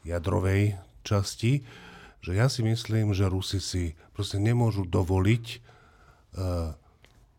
[0.04, 0.76] jadrovej
[1.08, 1.64] časti,
[2.20, 5.46] že ja si myslím, že Rusi si proste nemôžu dovoliť
[6.36, 6.76] uh,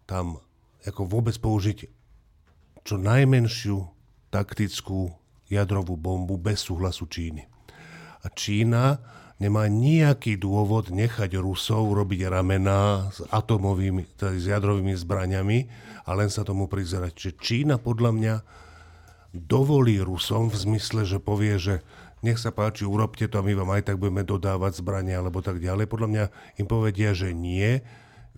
[0.08, 0.40] tam
[0.84, 1.86] ako vôbec použiť
[2.80, 3.84] čo najmenšiu
[4.32, 5.12] taktickú
[5.52, 7.44] jadrovú bombu bez súhlasu Číny.
[8.24, 9.02] A Čína
[9.40, 15.58] nemá nejaký dôvod nechať Rusov robiť ramená s atomovými, teda s jadrovými zbraniami
[16.04, 17.12] a len sa tomu prizerať.
[17.16, 18.34] Čiže Čína podľa mňa
[19.34, 21.74] dovolí Rusom v zmysle, že povie, že
[22.20, 25.58] nech sa páči, urobte to a my vám aj tak budeme dodávať zbrania alebo tak
[25.58, 25.88] ďalej.
[25.88, 26.24] Podľa mňa
[26.60, 27.80] im povedia, že nie,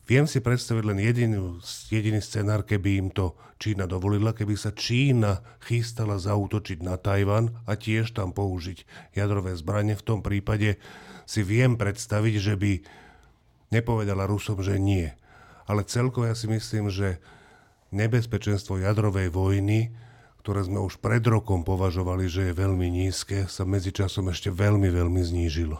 [0.03, 5.47] Viem si predstaviť len jediný, jediný scenár, keby im to Čína dovolila, keby sa Čína
[5.62, 8.83] chystala zautočiť na Tajvan a tiež tam použiť
[9.14, 9.95] jadrové zbranie.
[9.95, 10.83] V tom prípade
[11.23, 12.73] si viem predstaviť, že by
[13.71, 15.07] nepovedala Rusom, že nie.
[15.71, 17.23] Ale celkovo ja si myslím, že
[17.95, 19.95] nebezpečenstvo jadrovej vojny,
[20.42, 25.22] ktoré sme už pred rokom považovali, že je veľmi nízke, sa medzičasom ešte veľmi, veľmi
[25.22, 25.78] znížilo.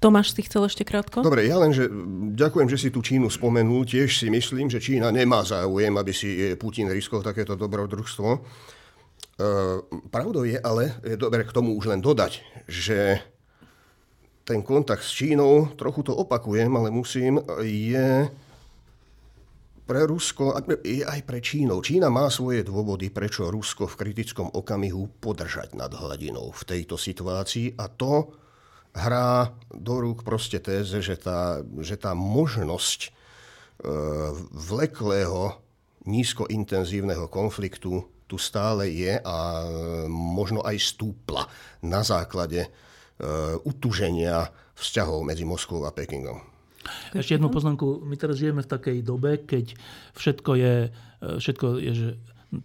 [0.00, 1.20] Tomáš si chcel ešte krátko?
[1.20, 1.86] Dobre, ja len, že
[2.34, 3.84] ďakujem, že si tú Čínu spomenul.
[3.84, 8.28] Tiež si myslím, že Čína nemá záujem, aby si e, Putin riskol takéto dobrodružstvo.
[8.32, 8.38] E,
[10.08, 13.20] pravdou je ale, je dobre k tomu už len dodať, že
[14.42, 18.26] ten kontakt s Čínou, trochu to opakujem, ale musím, je
[19.82, 21.82] pre Rusko, je aj pre Čínou.
[21.82, 27.74] Čína má svoje dôvody, prečo Rusko v kritickom okamihu podržať nad hladinou v tejto situácii
[27.76, 28.30] a to
[28.94, 33.10] hrá do rúk proste téze, že tá, že tá možnosť e,
[34.52, 35.58] vleklého,
[36.02, 39.36] nízkointenzívneho konfliktu tu stále je a
[40.08, 41.46] možno aj stúpla
[41.84, 42.70] na základe e,
[43.62, 46.51] utuženia vzťahov medzi Moskvou a Pekingom.
[47.14, 48.02] Ešte jednu poznámku.
[48.02, 49.74] My teraz žijeme v takej dobe, keď
[50.16, 52.10] všetko je, e, všetko je že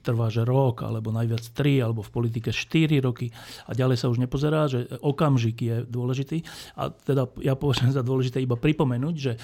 [0.04, 3.32] trvá, že rok, alebo najviac 3, alebo v politike 4 roky
[3.64, 6.44] a ďalej sa už nepozerá, že okamžik je dôležitý.
[6.76, 9.40] A teda ja považujem za dôležité iba pripomenúť, že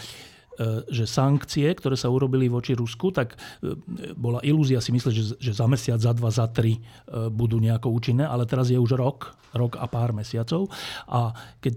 [0.89, 3.73] že sankcie, ktoré sa urobili voči Rusku, tak e,
[4.13, 6.81] bola ilúzia si myslieť, že, že za mesiac, za dva, za tri e,
[7.29, 10.69] budú nejako účinné, ale teraz je už rok, rok a pár mesiacov.
[11.09, 11.73] A keď,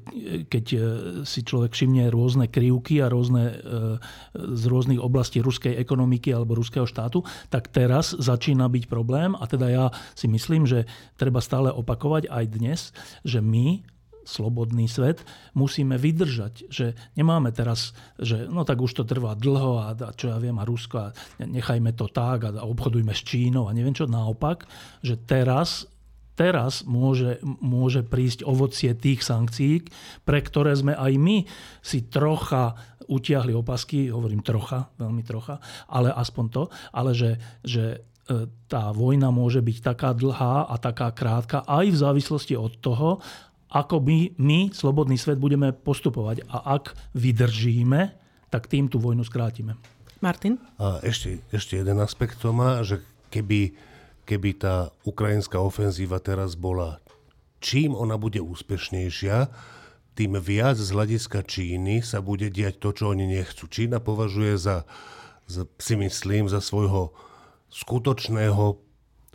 [0.49, 0.65] keď
[1.29, 3.53] si človek všimne rôzne krivky a rôzne,
[4.33, 7.21] z rôznych oblastí ruskej ekonomiky alebo ruského štátu,
[7.53, 9.37] tak teraz začína byť problém.
[9.37, 9.87] A teda ja
[10.17, 10.89] si myslím, že
[11.21, 12.81] treba stále opakovať aj dnes,
[13.29, 13.85] že my
[14.27, 15.23] slobodný svet,
[15.55, 16.67] musíme vydržať.
[16.67, 20.59] Že nemáme teraz, že no tak už to trvá dlho a, a čo ja viem,
[20.59, 24.11] a Rusko a nechajme to tak a, a obchodujme s Čínou a neviem čo.
[24.11, 24.67] Naopak,
[25.01, 25.87] že teraz
[26.37, 29.89] teraz môže, môže prísť ovocie tých sankcií,
[30.29, 31.49] pre ktoré sme aj my
[31.81, 37.85] si trocha utiahli opasky, hovorím trocha, veľmi trocha, ale aspoň to, ale že, že
[38.27, 43.23] e, tá vojna môže byť taká dlhá a taká krátka aj v závislosti od toho,
[43.71, 46.47] ako my, my, slobodný svet, budeme postupovať.
[46.47, 48.15] A ak vydržíme,
[48.51, 49.75] tak tým tú vojnu skrátime.
[50.23, 50.57] Martin?
[50.81, 53.75] A ešte, ešte jeden aspekt to má, že keby,
[54.25, 57.03] keby tá ukrajinská ofenzíva teraz bola,
[57.61, 59.51] čím ona bude úspešnejšia,
[60.17, 63.69] tým viac z hľadiska Číny sa bude diať to, čo oni nechcú.
[63.69, 64.89] Čína považuje za,
[65.45, 67.13] za si myslím, za svojho
[67.69, 68.81] skutočného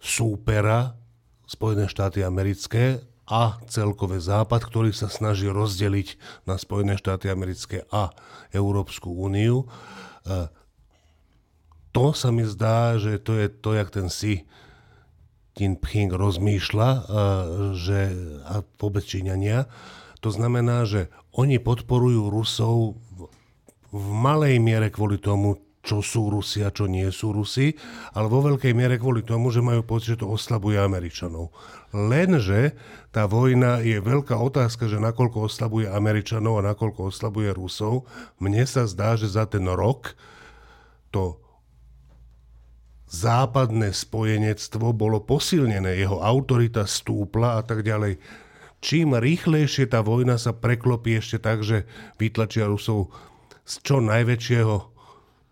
[0.01, 0.97] súpera
[1.45, 8.11] Spojené štáty americké a celkové Západ, ktorý sa snaží rozdeliť na Spojené štáty americké a
[8.51, 9.71] Európsku úniu.
[10.27, 10.51] E,
[11.95, 14.43] to sa mi zdá, že to je to, jak ten si
[15.55, 16.99] Jinping rozmýšľa, e,
[17.79, 17.99] že,
[18.51, 19.71] a vôbec Číňania.
[20.19, 22.99] To znamená, že oni podporujú Rusov
[23.95, 27.73] v malej miere kvôli tomu, čo sú Rusi a čo nie sú Rusi,
[28.13, 31.49] ale vo veľkej miere kvôli tomu, že majú pocit, že to oslabuje Američanov.
[31.91, 32.75] Lenže
[33.11, 38.07] tá vojna je veľká otázka, že nakoľko oslabuje Američanov a nakoľko oslabuje Rusov.
[38.39, 40.15] Mne sa zdá, že za ten rok
[41.11, 41.43] to
[43.11, 48.15] západné spojenectvo bolo posilnené, jeho autorita stúpla a tak ďalej.
[48.81, 51.83] Čím rýchlejšie tá vojna sa preklopí ešte tak, že
[52.17, 53.11] vytlačia Rusov
[53.67, 54.90] z čo najväčšieho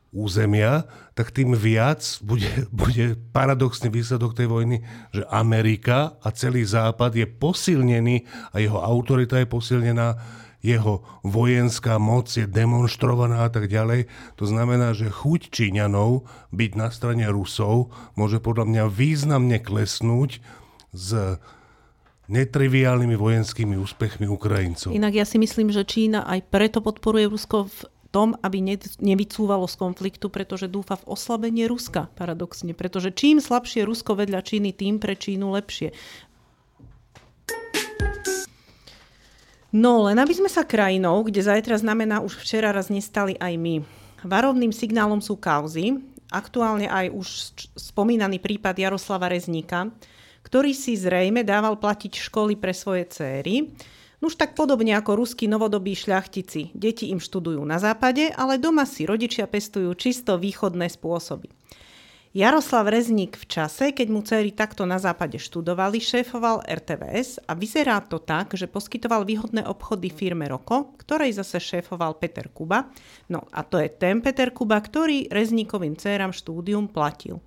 [0.09, 4.77] územia, tak tým viac bude, bude paradoxný výsledok tej vojny,
[5.13, 10.17] že Amerika a celý Západ je posilnený a jeho autorita je posilnená
[10.59, 14.11] jeho vojenská moc je demonstrovaná a tak ďalej.
[14.35, 20.43] To znamená, že chuť Číňanov byť na strane Rusov môže podľa mňa významne klesnúť
[20.91, 21.39] s
[22.29, 24.93] netriviálnymi vojenskými úspechmi Ukrajincov.
[24.93, 27.77] Inak ja si myslím, že Čína aj preto podporuje Rusko v
[28.09, 28.61] tom, aby
[28.97, 32.73] nevycúvalo z konfliktu, pretože dúfa v oslabenie Ruska, paradoxne.
[32.73, 35.93] Pretože čím slabšie Rusko vedľa Číny, tým pre Čínu lepšie.
[39.69, 43.75] No, len aby sme sa krajinou, kde zajtra znamená už včera raz nestali aj my.
[44.25, 46.01] Varovným signálom sú kauzy,
[46.33, 47.27] aktuálne aj už
[47.77, 49.93] spomínaný prípad Jaroslava Rezníka,
[50.41, 53.69] ktorý si zrejme dával platiť školy pre svoje céry.
[54.19, 56.75] Nuž tak podobne ako ruskí novodobí šľachtici.
[56.75, 61.47] Deti im študujú na západe, ale doma si rodičia pestujú čisto východné spôsoby.
[62.29, 68.05] Jaroslav Rezník v čase, keď mu dcery takto na západe študovali, šéfoval RTVS a vyzerá
[68.05, 72.85] to tak, že poskytoval výhodné obchody firme Roko, ktorej zase šéfoval Peter Kuba.
[73.33, 77.41] No a to je ten Peter Kuba, ktorý Rezníkovým dcerám štúdium platil.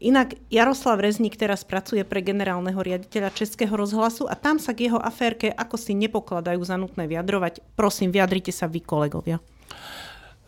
[0.00, 4.96] Inak Jaroslav Rezník teraz pracuje pre generálneho riaditeľa Českého rozhlasu a tam sa k jeho
[4.96, 7.60] aférke ako si nepokladajú za nutné vyjadrovať.
[7.76, 9.44] Prosím, vyjadrite sa vy, kolegovia.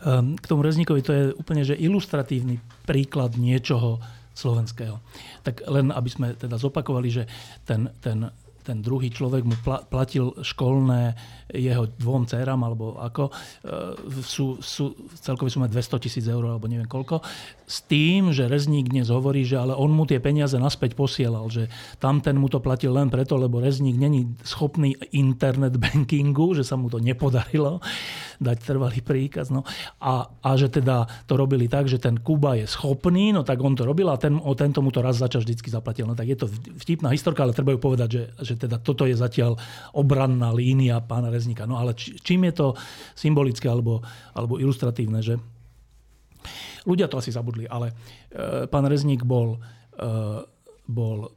[0.09, 4.01] Ehm, k tomu Rezníkovi to je úplne že ilustratívny príklad niečoho
[4.33, 5.05] slovenského.
[5.45, 7.29] Tak len aby sme teda zopakovali, že
[7.69, 9.59] ten, ten ten druhý človek mu
[9.91, 11.19] platil školné
[11.51, 13.33] jeho dvom dcerám, alebo ako, e,
[14.23, 17.21] sú, sú celkové sume 200 tisíc eur, alebo neviem koľko,
[17.73, 21.73] s tým, že Rezník dnes hovorí, že ale on mu tie peniaze naspäť posielal, že
[21.97, 26.93] tamten mu to platil len preto, lebo Rezník není schopný internet bankingu, že sa mu
[26.93, 27.81] to nepodarilo
[28.37, 29.49] dať trvalý príkaz.
[29.49, 29.65] No.
[30.05, 33.73] A, a že teda to robili tak, že ten Kuba je schopný, no tak on
[33.73, 36.05] to robil a ten, o tento mu to raz začal vždycky zaplatil.
[36.05, 39.17] No tak je to vtipná historka, ale treba ju povedať, že, že teda toto je
[39.17, 39.57] zatiaľ
[39.97, 41.65] obranná línia pána Rezníka.
[41.65, 42.67] No ale či, čím je to
[43.17, 44.05] symbolické alebo,
[44.37, 45.41] alebo ilustratívne, že
[46.85, 47.95] ľudia to asi zabudli, ale e,
[48.67, 49.59] pán Rezník bol
[49.97, 50.09] e,
[50.83, 51.31] bol e,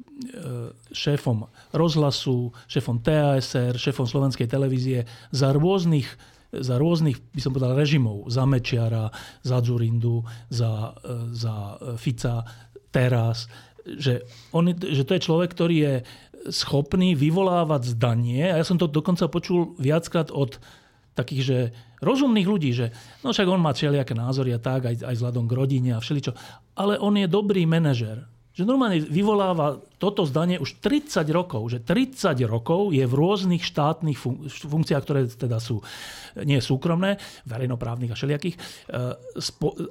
[0.89, 6.08] šéfom rozhlasu, šéfom TASR, šéfom slovenskej televízie za rôznych
[6.55, 8.31] za rôznych, by som povedal, režimov.
[8.31, 9.12] Za Mečiara,
[9.43, 10.95] za Dzurindu, za,
[11.36, 12.47] za Fica,
[12.95, 13.51] teraz.
[13.84, 14.23] Že,
[14.55, 15.93] on, že to je človek, ktorý je
[16.49, 18.55] schopný vyvolávať zdanie.
[18.55, 20.62] A ja som to dokonca počul viackrát od
[21.17, 21.60] takých, že
[22.01, 25.55] rozumných ľudí, že no však on má všelijaké názory a tak, aj, aj vzhľadom k
[25.58, 26.34] rodine a všeličo.
[26.75, 32.39] Ale on je dobrý manažer že normálne vyvoláva toto zdanie už 30 rokov, že 30
[32.47, 34.15] rokov je v rôznych štátnych
[34.47, 35.84] funkciách, ktoré teda sú
[36.47, 38.55] nie súkromné, verejnoprávnych a všelijakých.
[38.55, 38.60] E,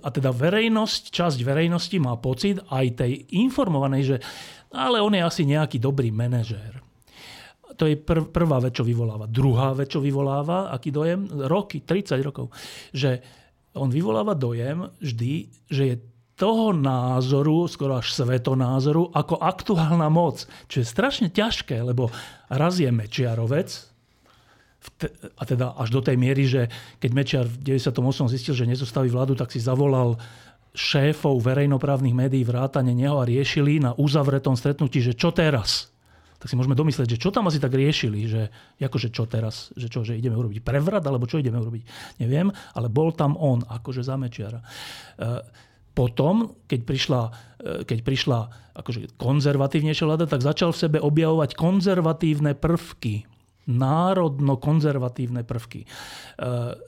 [0.01, 4.17] a teda verejnosť, časť verejnosti má pocit aj tej informovanej, že
[4.73, 6.84] ale on je asi nejaký dobrý manažér.
[7.77, 9.27] To je prv, prvá vec, čo vyvoláva.
[9.27, 11.27] Druhá vec, čo vyvoláva, aký dojem?
[11.47, 12.55] Roky, 30 rokov.
[12.95, 13.19] Že
[13.75, 15.33] on vyvoláva dojem vždy,
[15.67, 15.97] že je
[16.35, 20.47] toho názoru, skoro až svetonázoru, ako aktuálna moc.
[20.67, 22.11] Čo je strašne ťažké, lebo
[22.51, 23.71] raz je Mečiarovec,
[25.41, 26.69] a teda až do tej miery, že
[27.01, 28.29] keď Mečiar v 98.
[28.29, 30.21] zistil, že nezostaví vládu, tak si zavolal
[30.75, 35.94] šéfov verejnoprávnych médií vrátane neho a riešili na uzavretom stretnutí, že čo teraz?
[36.45, 39.89] Tak si môžeme domyslieť, že čo tam asi tak riešili, že akože čo teraz, že
[39.89, 44.05] čo, že ideme urobiť prevrat, alebo čo ideme urobiť, neviem, ale bol tam on, akože
[44.05, 44.61] za Mečiara.
[45.17, 45.41] Uh,
[45.95, 47.21] potom, keď prišla,
[47.63, 48.39] e, keď prišla
[48.75, 53.23] akože konzervatívnejšia vláda, tak začal v sebe objavovať konzervatívne prvky,
[53.65, 55.85] národno-konzervatívne prvky.
[55.85, 55.89] E,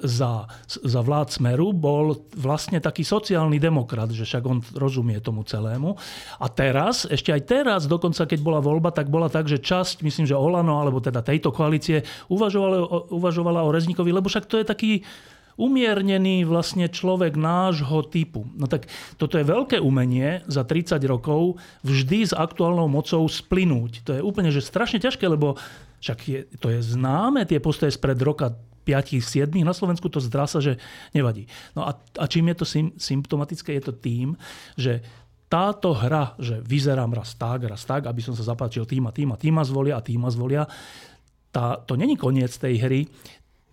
[0.04, 0.32] za,
[0.68, 5.96] za vlád Smeru bol vlastne taký sociálny demokrat, že však on rozumie tomu celému.
[6.40, 10.28] A teraz, ešte aj teraz, dokonca keď bola voľba, tak bola tak, že časť, myslím,
[10.28, 14.92] že Olano, alebo teda tejto koalície, uvažovala, uvažovala o Reznikovi, lebo však to je taký
[15.56, 18.44] umiernený vlastne človek nášho typu.
[18.54, 18.86] No tak
[19.16, 24.04] toto je veľké umenie za 30 rokov vždy s aktuálnou mocou splynúť.
[24.04, 25.56] To je úplne že strašne ťažké, lebo
[26.00, 28.52] však je, to je známe, tie postoje spred roka
[28.86, 30.78] 5-7 na Slovensku, to zdá sa, že
[31.10, 31.50] nevadí.
[31.74, 32.66] No a, a čím je to
[33.02, 33.74] symptomatické?
[33.74, 34.38] Je to tým,
[34.78, 35.02] že
[35.50, 39.30] táto hra, že vyzerám raz tak, raz tak, aby som sa zapáčil tým a tým
[39.34, 40.64] a tým a zvolia a tým a zvolia,
[41.50, 43.00] tá, to není koniec tej hry,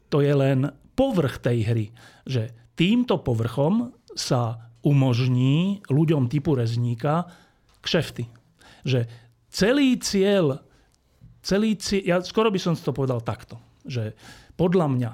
[0.09, 1.86] to je len povrch tej hry.
[2.30, 7.26] Že týmto povrchom sa umožní ľuďom typu rezníka
[7.82, 8.30] kšefty.
[8.86, 9.09] Že
[9.49, 10.61] celý cieľ,
[11.43, 14.15] celý ja skoro by som to povedal takto, že
[14.55, 15.11] podľa mňa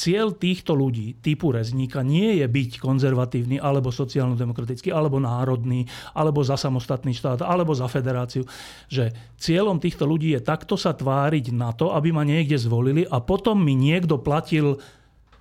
[0.00, 5.84] cieľ týchto ľudí typu Rezníka nie je byť konzervatívny, alebo sociálno-demokratický, alebo národný,
[6.16, 8.46] alebo za samostatný štát, alebo za federáciu.
[8.88, 13.20] Že cieľom týchto ľudí je takto sa tváriť na to, aby ma niekde zvolili a
[13.20, 14.80] potom mi niekto platil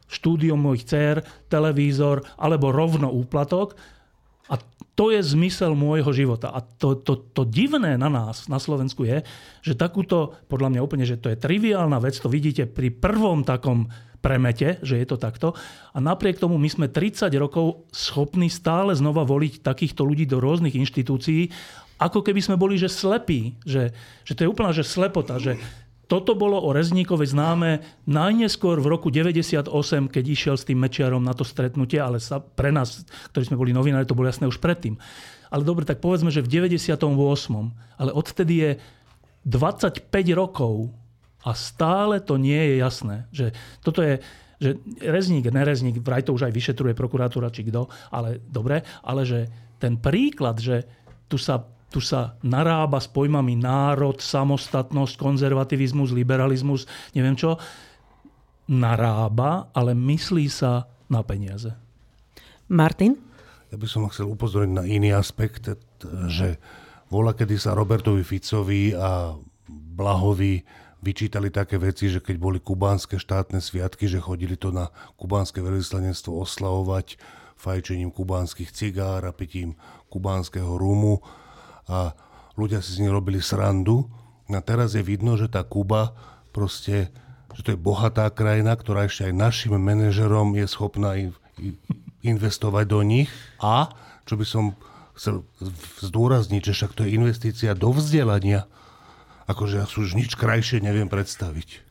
[0.09, 3.77] štúdium mojich dcer, televízor alebo rovno úplatok.
[4.49, 4.57] A
[4.99, 6.51] to je zmysel môjho života.
[6.51, 9.23] A to, to, to divné na nás, na Slovensku je,
[9.63, 13.87] že takúto, podľa mňa úplne, že to je triviálna vec, to vidíte pri prvom takom
[14.19, 15.55] premete, že je to takto.
[15.95, 20.75] A napriek tomu my sme 30 rokov schopní stále znova voliť takýchto ľudí do rôznych
[20.75, 21.47] inštitúcií,
[21.99, 23.91] ako keby sme boli že slepí, že,
[24.23, 25.59] že to je úplná že slepota, že
[26.09, 29.69] toto bolo o Rezníkovi známe najneskôr v roku 98,
[30.09, 33.77] keď išiel s tým Mečiarom na to stretnutie, ale sa, pre nás, ktorí sme boli
[33.77, 34.97] novinári, to bolo jasné už predtým.
[35.53, 36.97] Ale dobre, tak povedzme, že v 98.
[38.01, 38.71] Ale odtedy je
[39.45, 40.89] 25 rokov
[41.45, 43.15] a stále to nie je jasné.
[43.29, 43.45] Že
[43.85, 44.17] toto je,
[44.57, 49.45] že rezník, nerezník, vraj to už aj vyšetruje prokuratúra či kto, ale dobre, ale že
[49.77, 50.83] ten príklad, že
[51.31, 56.85] tu sa, tu sa narába s pojmami národ, samostatnosť, konzervativizmus, liberalizmus,
[57.17, 57.57] neviem čo,
[58.69, 61.73] narába, ale myslí sa na peniaze.
[62.69, 63.17] Martin?
[63.73, 65.65] Ja by som chcel upozorniť na iný aspekt,
[66.29, 66.61] že
[67.09, 69.33] vola, kedy sa Robertovi Ficovi a
[69.69, 70.61] Blahovi
[71.01, 76.37] vyčítali také veci, že keď boli kubánske štátne sviatky, že chodili to na kubánske veľvyslanectvo
[76.37, 77.17] oslavovať
[77.59, 79.75] fajčením kubánskych cigár a pitím
[80.13, 81.19] kubánskeho rumu
[81.89, 82.13] a
[82.53, 84.05] ľudia si z nich robili srandu.
[84.49, 86.13] A teraz je vidno, že tá Kuba
[86.53, 87.09] proste,
[87.53, 91.17] že to je bohatá krajina, ktorá ešte aj našim manažerom je schopná
[92.21, 93.29] investovať do nich
[93.61, 93.89] a,
[94.25, 94.77] čo by som
[95.19, 95.43] chcel
[95.99, 98.65] zdôrazniť, že však to je investícia do vzdelania,
[99.51, 101.85] akože ja už nič krajšie neviem predstaviť.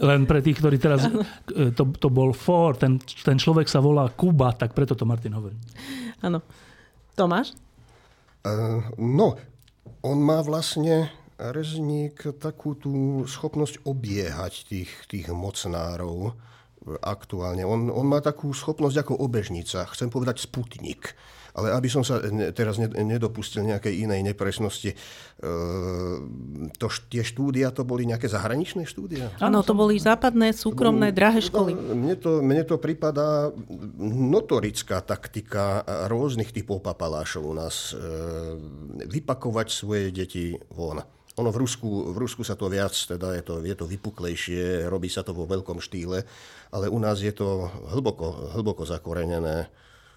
[0.00, 1.04] Len pre tých, ktorí teraz...
[1.52, 5.52] To, to bol for, ten, ten človek sa volá Kuba, tak preto to Martin hovorí.
[6.24, 6.40] Áno.
[7.12, 7.52] Tomáš?
[8.42, 9.38] Uh, no,
[10.02, 11.10] on má vlastne
[11.42, 16.38] Rezník takú tú schopnosť obiehať tých, tých mocnárov
[17.02, 17.66] aktuálne.
[17.66, 21.14] On, on má takú schopnosť ako obežnica, chcem povedať sputnik.
[21.52, 22.16] Ale aby som sa
[22.56, 24.96] teraz nedopustil nejakej inej nepresnosti, e,
[26.80, 29.28] to, tie štúdia, to boli nejaké zahraničné štúdia?
[29.36, 31.76] Áno, to boli západné, súkromné, drahé školy.
[31.76, 33.52] No, mne, to, mne to pripadá
[34.00, 37.92] notorická taktika rôznych typov papalášov u nás.
[37.92, 38.00] E,
[39.12, 41.04] vypakovať svoje deti von.
[41.40, 45.08] Ono v Rusku, v Rusku sa to viac, teda je to, je to vypuklejšie, robí
[45.08, 46.20] sa to vo veľkom štýle,
[46.68, 49.72] ale u nás je to hlboko, hlboko zakorenené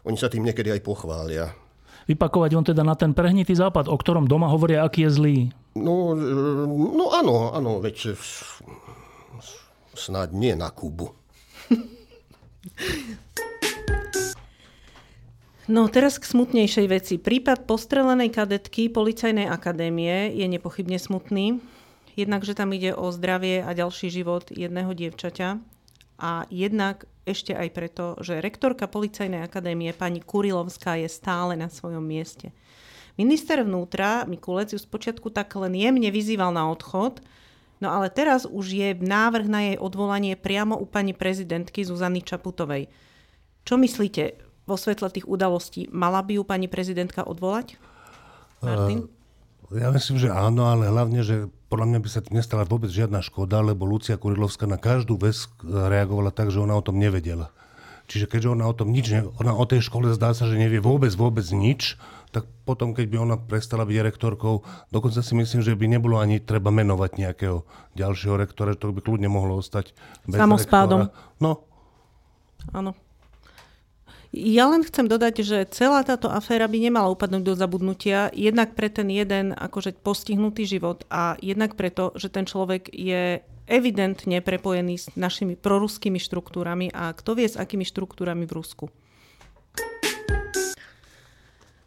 [0.06, 1.51] oni sa tým niekedy aj pochvália.
[2.06, 5.38] Vypakovať on teda na ten prehnitý západ, o ktorom doma hovoria, aký je zlý.
[5.74, 6.14] No,
[6.70, 8.14] no áno, áno, veď
[9.97, 11.10] snáď nie na Kubu.
[15.66, 17.16] No teraz k smutnejšej veci.
[17.18, 21.58] Prípad postrelenej kadetky Policajnej akadémie je nepochybne smutný.
[22.14, 25.58] Jednak, že tam ide o zdravie a ďalší život jedného dievčaťa
[26.22, 32.05] a jednak ešte aj preto, že rektorka Policajnej akadémie pani Kurilovská je stále na svojom
[32.05, 32.53] mieste.
[33.17, 37.26] Minister vnútra Mikulec ju spočiatku tak len jemne vyzýval na odchod,
[37.82, 42.91] no ale teraz už je návrh na jej odvolanie priamo u pani prezidentky Zuzany Čaputovej.
[43.65, 44.38] Čo myslíte
[44.69, 45.89] vo svetle tých udalostí?
[45.89, 47.82] Mala by ju pani prezidentka odvolať?
[48.61, 49.14] Martin?
[49.74, 53.66] Ja myslím, že áno, ale hlavne, že podľa mňa by sa nestala vôbec žiadna škoda,
[53.66, 57.49] lebo Lucia Kurilovská na každú vec reagovala tak, že ona o tom nevedela.
[58.05, 60.78] Čiže keďže ona o tom nič, ne, ona o tej škole zdá sa, že nevie
[60.78, 61.97] vôbec, vôbec nič,
[62.30, 64.61] tak potom, keď by ona prestala byť rektorkou,
[64.93, 67.66] dokonca si myslím, že by nebolo ani treba menovať nejakého
[67.97, 69.97] ďalšieho rektora, že to by kľudne mohlo ostať
[70.30, 71.09] bez Samospádom.
[71.09, 71.41] rektora.
[71.41, 71.66] No.
[72.76, 72.91] Áno.
[74.36, 78.91] Ja len chcem dodať, že celá táto aféra by nemala upadnúť do zabudnutia, jednak pre
[78.91, 85.07] ten jeden akože postihnutý život a jednak preto, že ten človek je evidentne prepojený s
[85.15, 88.86] našimi proruskými štruktúrami a kto vie s akými štruktúrami v Rusku.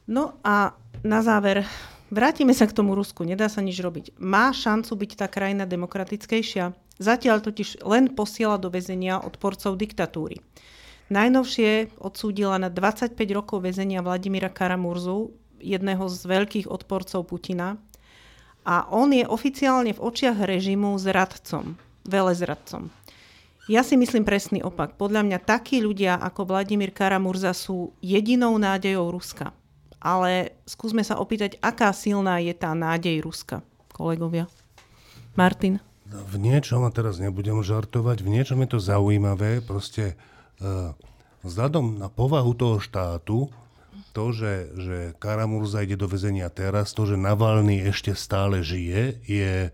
[0.09, 0.72] No a
[1.05, 1.68] na záver,
[2.09, 4.16] vrátime sa k tomu Rusku, nedá sa nič robiť.
[4.24, 6.72] Má šancu byť tá krajina demokratickejšia?
[6.96, 10.40] Zatiaľ totiž len posiela do väzenia odporcov diktatúry.
[11.09, 17.80] Najnovšie odsúdila na 25 rokov väzenia Vladimíra Karamurzu, jedného z veľkých odporcov Putina.
[18.68, 22.92] A on je oficiálne v očiach režimu zradcom, velezradcom.
[23.72, 25.00] Ja si myslím presný opak.
[25.00, 29.56] Podľa mňa takí ľudia ako Vladimír Karamurza sú jedinou nádejou Ruska.
[30.00, 33.64] Ale skúsme sa opýtať, aká silná je tá nádej Ruska,
[33.96, 34.44] kolegovia.
[35.36, 35.80] Martin?
[36.09, 40.16] v niečom, a teraz nebudem žartovať, v niečom je to zaujímavé, proste
[41.42, 43.48] vzhľadom na povahu toho štátu,
[44.12, 49.70] to, že, že Karamurza ide do väzenia teraz, to, že Navalny ešte stále žije, je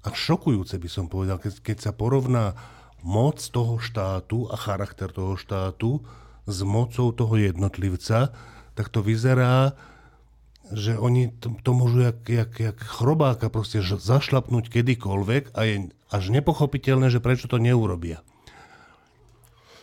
[0.00, 2.56] až šokujúce, by som povedal, keď, keď sa porovná
[3.04, 6.00] moc toho štátu a charakter toho štátu
[6.48, 8.32] s mocou toho jednotlivca,
[8.74, 9.76] tak to vyzerá,
[10.72, 15.74] že oni to, to môžu jak, jak, jak chrobáka proste zašlapnúť kedykoľvek a je
[16.10, 18.24] až nepochopiteľné, že prečo to neurobia.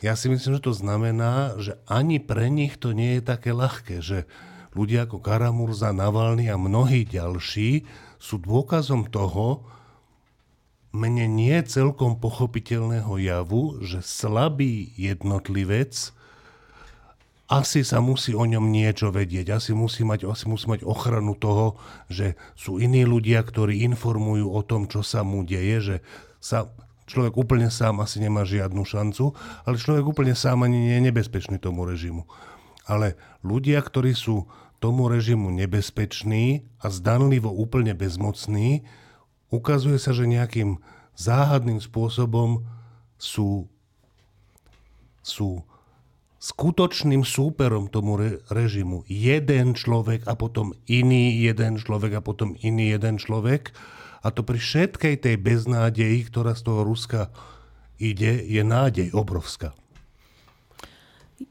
[0.06, 4.06] Ja si myslím, že to znamená, že ani pre nich to nie je také ľahké,
[4.06, 4.30] že
[4.78, 7.90] ľudia ako Karamurza, Navalny a mnohí ďalší
[8.22, 9.66] sú dôkazom toho,
[10.94, 16.14] mne nie celkom pochopiteľného javu, že slabý jednotlivec
[17.48, 21.80] asi sa musí o ňom niečo vedieť, asi musí, mať, asi musí mať ochranu toho,
[22.12, 25.96] že sú iní ľudia, ktorí informujú o tom, čo sa mu deje, že
[26.44, 26.68] sa,
[27.08, 29.34] človek úplne sám asi nemá žiadnu šancu,
[29.64, 32.28] ale človek úplne sám ani nie je nebezpečný tomu režimu.
[32.88, 34.46] Ale ľudia, ktorí sú
[34.78, 38.86] tomu režimu nebezpeční a zdanlivo úplne bezmocní,
[39.50, 40.78] ukazuje sa, že nejakým
[41.18, 42.62] záhadným spôsobom
[43.18, 43.66] sú,
[45.26, 45.66] sú
[46.38, 52.94] skutočným súperom tomu re- režimu jeden človek a potom iný jeden človek a potom iný
[52.94, 53.74] jeden človek.
[54.28, 57.32] A to pri všetkej tej beznádeji, ktorá z toho Ruska
[57.96, 59.72] ide, je nádej obrovská.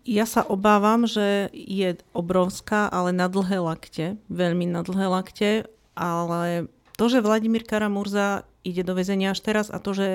[0.04, 5.50] Ja sa obávam, že je obrovská, ale na dlhé lakte, veľmi na dlhé lakte,
[5.96, 6.68] ale
[7.00, 10.08] to, že Vladimír Karamurza ide do väzenia až teraz a to, že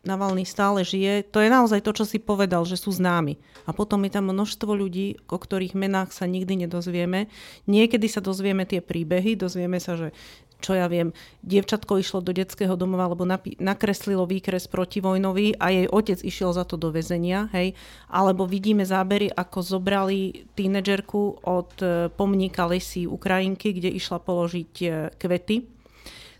[0.00, 3.36] Navalny stále žije, to je naozaj to, čo si povedal, že sú známi.
[3.68, 7.28] A potom je tam množstvo ľudí, o ktorých menách sa nikdy nedozvieme.
[7.68, 10.16] Niekedy sa dozvieme tie príbehy, dozvieme sa, že
[10.60, 13.24] čo ja viem, dievčatko išlo do detského domova, alebo
[13.58, 17.72] nakreslilo výkres protivojnový a jej otec išiel za to do väzenia, hej.
[18.12, 24.88] Alebo vidíme zábery, ako zobrali tínedžerku od e, pomníka lesí Ukrajinky, kde išla položiť e,
[25.16, 25.66] kvety.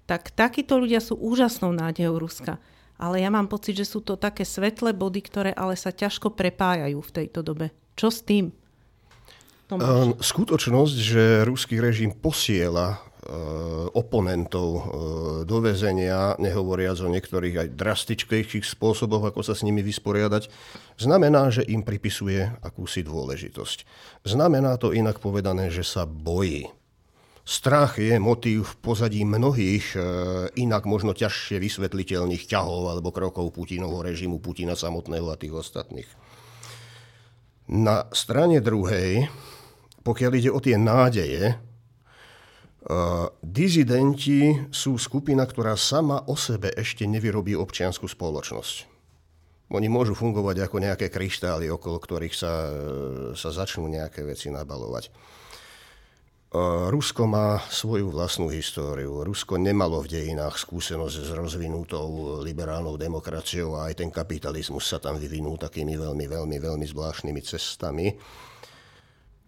[0.05, 2.61] Tak takíto ľudia sú úžasnou nádejou Ruska
[3.01, 7.01] ale ja mám pocit, že sú to také svetlé body, ktoré ale sa ťažko prepájajú
[7.01, 7.73] v tejto dobe.
[7.97, 8.53] Čo s tým?
[9.73, 9.89] Tomáš?
[9.89, 13.01] Ehm, skutočnosť, že ruský režim posiela
[13.93, 14.83] oponentov eh,
[15.45, 20.49] do väzenia, nehovoriac o niektorých aj drastičkejších spôsoboch, ako sa s nimi vysporiadať,
[20.97, 23.79] znamená, že im pripisuje akúsi dôležitosť.
[24.25, 26.71] Znamená to inak povedané, že sa bojí
[27.51, 30.01] Strach je motív v pozadí mnohých e,
[30.61, 36.07] inak možno ťažšie vysvetliteľných ťahov alebo krokov Putinovho režimu, Putina samotného a tých ostatných.
[37.75, 39.27] Na strane druhej,
[40.07, 41.59] pokiaľ ide o tie nádeje,
[43.45, 48.89] dizidenti sú skupina, ktorá sama o sebe ešte nevyrobí občianskú spoločnosť.
[49.71, 52.75] Oni môžu fungovať ako nejaké kryštály, okolo ktorých sa, e,
[53.39, 55.15] sa začnú nejaké veci nabalovať.
[56.91, 59.23] Rusko má svoju vlastnú históriu.
[59.23, 65.15] Rusko nemalo v dejinách skúsenosť s rozvinutou liberálnou demokraciou a aj ten kapitalizmus sa tam
[65.15, 68.19] vyvinul takými veľmi, veľmi, veľmi zvláštnymi cestami.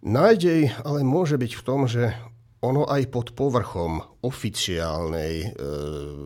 [0.07, 2.15] Nádej ale môže byť v tom, že
[2.63, 5.47] ono aj pod povrchom oficiálnej, e,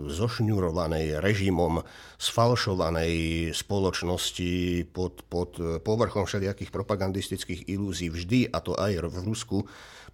[0.05, 1.81] zošňurovanej režimom,
[2.21, 9.65] sfalšovanej spoločnosti, pod, pod povrchom všelijakých propagandistických ilúzií vždy, a to aj v Rusku,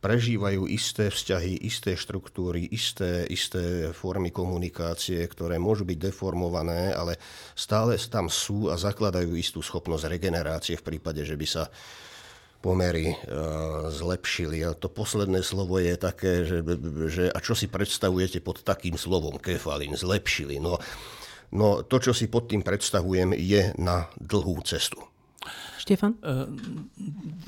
[0.03, 7.15] prežívajú isté vzťahy, isté štruktúry, isté, isté formy komunikácie, ktoré môžu byť deformované, ale
[7.55, 11.71] stále tam sú a zakladajú istú schopnosť regenerácie v prípade, že by sa
[12.64, 14.64] pomery uh, zlepšili.
[14.64, 16.64] A to posledné slovo je také, že,
[17.11, 20.64] že a čo si predstavujete pod takým slovom kefalin, zlepšili.
[20.64, 20.80] No,
[21.51, 25.03] no to, čo si pod tým predstavujem, je na dlhú cestu.
[25.76, 26.16] Štefan?
[26.24, 26.47] E,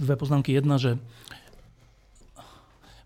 [0.04, 0.52] dve poznámky.
[0.52, 1.00] Jedna, že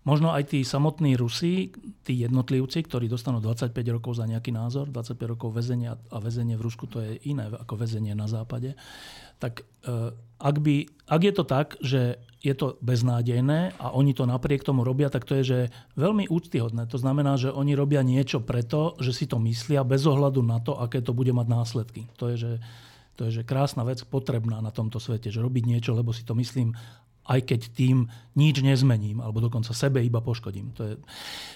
[0.00, 1.68] Možno aj tí samotní Rusi,
[2.08, 6.64] tí jednotlivci, ktorí dostanú 25 rokov za nejaký názor, 25 rokov väzenia a väzenie v
[6.64, 8.72] Rusku to je iné ako väzenie na západe,
[9.40, 14.24] tak e, ak, by, ak je to tak, že je to beznádejné a oni to
[14.24, 15.58] napriek tomu robia, tak to je že
[15.96, 16.88] veľmi úctyhodné.
[16.88, 20.72] To znamená, že oni robia niečo preto, že si to myslia bez ohľadu na to,
[20.80, 22.08] aké to bude mať následky.
[22.16, 22.52] To je, že,
[23.20, 26.32] to je že krásna vec, potrebná na tomto svete, že robiť niečo, lebo si to
[26.32, 26.72] myslím
[27.30, 30.74] aj keď tým nič nezmením, alebo dokonca sebe iba poškodím.
[30.74, 30.94] To je,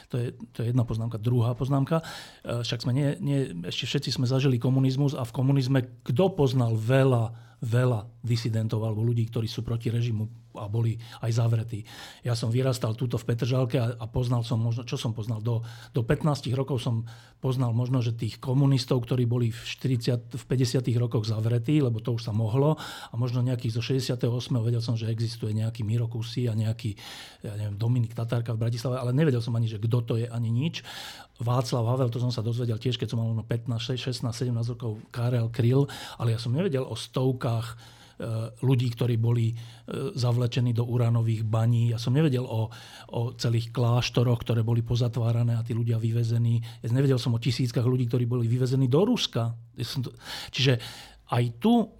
[0.06, 1.18] to je, to je jedna poznámka.
[1.18, 1.98] Druhá poznámka,
[2.46, 6.78] e, však sme nie, nie, ešte všetci sme zažili komunizmus a v komunizme kto poznal
[6.78, 11.82] veľa, veľa disidentov alebo ľudí, ktorí sú proti režimu a boli aj zavretí.
[12.22, 15.66] Ja som vyrastal túto v Petržalke a, a poznal som možno, čo som poznal, do,
[15.90, 17.02] do 15 rokov som
[17.42, 22.16] poznal možno, že tých komunistov, ktorí boli v, 40, v 50 rokoch zavretí, lebo to
[22.16, 24.24] už sa mohlo a možno nejakých zo 68.
[24.64, 26.96] vedel som, že existuje nejaký Miro Kusy a nejaký
[27.44, 30.48] ja neviem, Dominik Tatárka v Bratislave, ale nevedel som ani, že kto to je, ani
[30.48, 30.80] nič.
[31.42, 35.50] Václav Havel, to som sa dozvedel tiež, keď som mal 15, 16, 17 rokov, Karel
[35.50, 35.84] Kryl,
[36.16, 37.76] ale ja som nevedel o stovkách
[38.62, 39.54] ľudí, ktorí boli e,
[40.14, 41.90] zavlečení do uránových baní.
[41.90, 42.70] Ja som nevedel o,
[43.10, 46.62] o celých kláštoroch, ktoré boli pozatvárané a tí ľudia vyvezení.
[46.82, 49.54] Ja nevedel som o tisíckach ľudí, ktorí boli vyvezení do Ruska.
[50.54, 50.78] Čiže
[51.34, 51.90] aj tu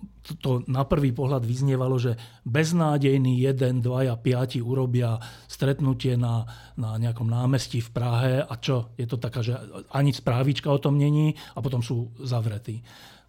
[0.40, 2.16] to na prvý pohľad vyznievalo, že
[2.48, 6.48] beznádejný jeden, dvaja, piati urobia stretnutie na,
[6.80, 8.96] na nejakom námestí v Prahe a čo?
[8.96, 9.52] Je to taká, že
[9.92, 12.80] ani správička o tom není a potom sú zavretí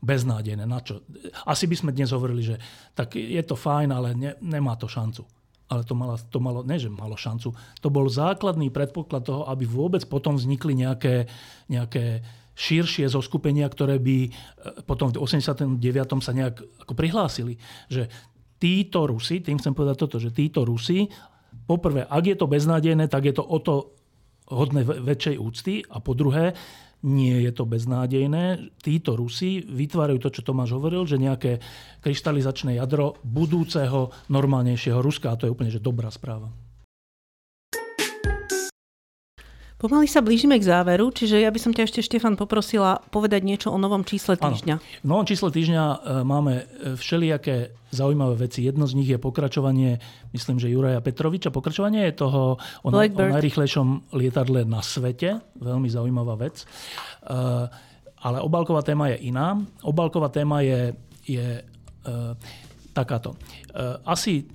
[0.04, 0.64] beznádejné.
[0.68, 1.04] Na čo?
[1.48, 2.56] Asi by sme dnes hovorili, že
[2.98, 5.24] tak je to fajn, ale ne, nemá to šancu.
[5.66, 7.50] Ale to malo, to malo, ne, že malo šancu,
[7.82, 11.26] to bol základný predpoklad toho, aby vôbec potom vznikli nejaké,
[11.74, 12.22] nejaké
[12.56, 14.30] širšie zoskupenia, ktoré by e,
[14.86, 15.82] potom v 89.
[16.22, 17.58] sa nejak ako prihlásili.
[17.90, 18.08] Že
[18.62, 21.10] títo Rusi, tým chcem povedať toto, že títo Rusi,
[21.66, 23.96] poprvé, ak je to beznádejné, tak je to o to
[24.54, 26.54] hodné väčšej úcty a po druhé,
[27.06, 28.74] nie je to beznádejné.
[28.82, 31.62] Títo Rusi vytvárajú to, čo Tomáš hovoril, že nejaké
[32.02, 35.30] kryštalizačné jadro budúceho normálnejšieho Ruska.
[35.30, 36.65] A to je úplne že dobrá správa.
[39.86, 43.70] Pomaly sa blížime k záveru, čiže ja by som ťa ešte, Štefan, poprosila povedať niečo
[43.70, 44.82] o novom čísle týždňa.
[44.82, 45.06] Ano.
[45.06, 46.64] V novom čísle týždňa e, máme e,
[46.98, 48.66] všelijaké zaujímavé veci.
[48.66, 50.02] Jedno z nich je pokračovanie,
[50.34, 51.54] myslím, že Juraja Petroviča.
[51.54, 55.38] Pokračovanie je toho o, o najrychlejšom lietadle na svete.
[55.62, 56.66] Veľmi zaujímavá vec.
[56.66, 57.38] E,
[58.26, 59.54] ale obálková téma je iná.
[59.86, 60.98] Obálková téma je,
[61.30, 61.62] je
[62.90, 63.38] takáto.
[64.02, 64.50] Asi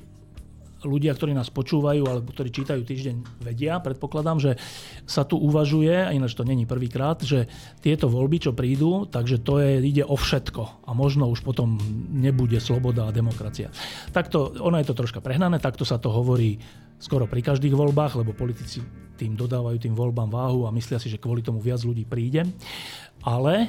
[0.85, 4.53] ľudia, ktorí nás počúvajú alebo ktorí čítajú týždeň, vedia, predpokladám, že
[5.05, 7.49] sa tu uvažuje, a ináč to není prvýkrát, že
[7.85, 11.77] tieto voľby, čo prídu, takže to je, ide o všetko a možno už potom
[12.13, 13.73] nebude sloboda a demokracia.
[14.13, 16.61] Takto, ono je to troška prehnané, takto sa to hovorí
[17.01, 18.85] skoro pri každých voľbách, lebo politici
[19.17, 22.49] tým dodávajú tým voľbám váhu a myslia si, že kvôli tomu viac ľudí príde.
[23.21, 23.69] Ale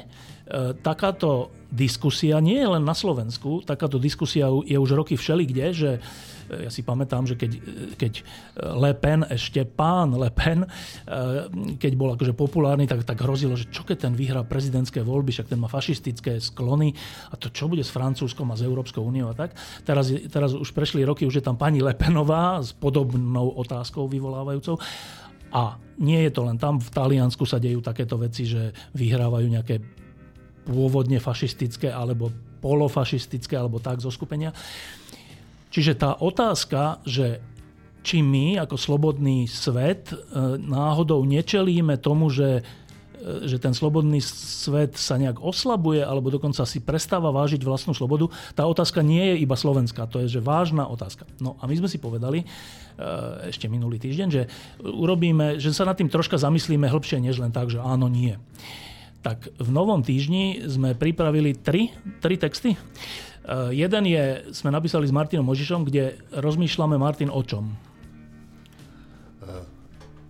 [0.80, 5.90] takáto diskusia nie je len na Slovensku, takáto diskusia je už roky všelikde, že
[6.60, 7.52] ja si pamätám, že keď,
[7.96, 8.12] keď
[8.76, 10.68] Le Pen, ešte pán Le Pen,
[11.80, 15.48] keď bol akože populárny, tak, tak hrozilo, že čo keď ten vyhrá prezidentské voľby, však
[15.52, 16.92] ten má fašistické sklony
[17.32, 19.56] a to čo bude s Francúzskom a s Európskou úniou a tak.
[19.86, 24.76] Teraz, teraz už prešli roky, už je tam pani Le Penová s podobnou otázkou vyvolávajúcou.
[25.52, 29.84] A nie je to len tam, v Taliansku sa dejú takéto veci, že vyhrávajú nejaké
[30.64, 32.32] pôvodne fašistické alebo
[32.62, 34.54] polofašistické alebo tak zo skupenia.
[35.72, 37.40] Čiže tá otázka, že
[38.02, 40.16] či my ako slobodný svet e,
[40.58, 42.60] náhodou nečelíme tomu, že,
[43.16, 48.28] e, že ten slobodný svet sa nejak oslabuje alebo dokonca si prestáva vážiť vlastnú slobodu,
[48.58, 51.24] tá otázka nie je iba slovenská, to je že vážna otázka.
[51.38, 52.46] No a my sme si povedali e,
[53.48, 54.50] ešte minulý týždeň, že
[54.82, 58.34] urobíme, že sa nad tým troška zamyslíme hĺbšie, než len tak, že áno, nie.
[59.22, 62.74] Tak v novom týždni sme pripravili tri, tri texty.
[63.42, 67.74] Uh, jeden je, sme napísali s Martinom Možišom, kde rozmýšľame, Martin, o čom?
[69.42, 69.66] Uh,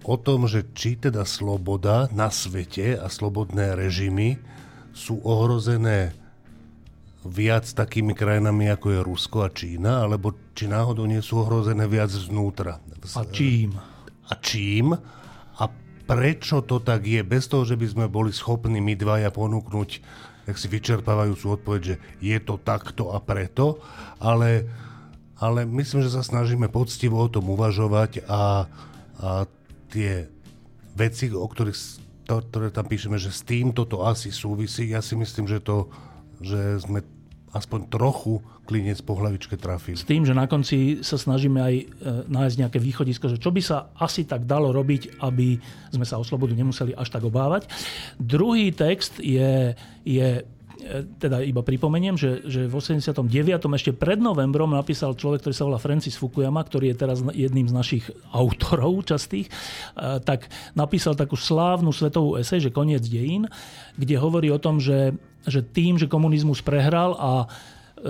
[0.01, 4.41] o tom, že či teda sloboda na svete a slobodné režimy
[4.97, 6.17] sú ohrozené
[7.23, 12.11] viac takými krajinami, ako je Rusko a Čína, alebo či náhodou nie sú ohrozené viac
[12.11, 12.83] znútra.
[13.15, 13.79] A čím?
[14.27, 14.97] A čím?
[15.61, 15.65] A
[16.09, 19.91] prečo to tak je, bez toho, že by sme boli schopní my dvaja ponúknuť
[20.47, 23.79] jak si vyčerpávajúcu odpoveď, že je to takto a preto,
[24.19, 24.67] ale,
[25.39, 28.67] ale myslím, že sa snažíme poctivo o tom uvažovať a,
[29.23, 29.47] a
[29.93, 30.27] tie
[30.99, 31.79] veci, o ktorých
[32.27, 35.91] to, ktoré tam píšeme, že s tým toto asi súvisí, ja si myslím, že to,
[36.39, 37.03] že sme
[37.53, 40.01] aspoň trochu klinec po hlavičke trafili.
[40.01, 41.85] S tým, že na konci sa snažíme aj e,
[42.33, 45.61] nájsť nejaké východisko, že čo by sa asi tak dalo robiť, aby
[45.93, 47.69] sme sa o slobodu nemuseli až tak obávať.
[48.17, 50.29] Druhý text je, je
[51.19, 53.27] teda iba pripomeniem, že, že v 89.
[53.59, 57.75] ešte pred novembrom napísal človek, ktorý sa volá Francis Fukuyama, ktorý je teraz jedným z
[57.75, 58.05] našich
[58.35, 59.53] autorov častých, e,
[60.23, 63.47] tak napísal takú slávnu svetovú esej, že koniec dejín,
[63.95, 65.15] kde hovorí o tom, že
[65.47, 67.47] že tým, že komunizmus prehral a e,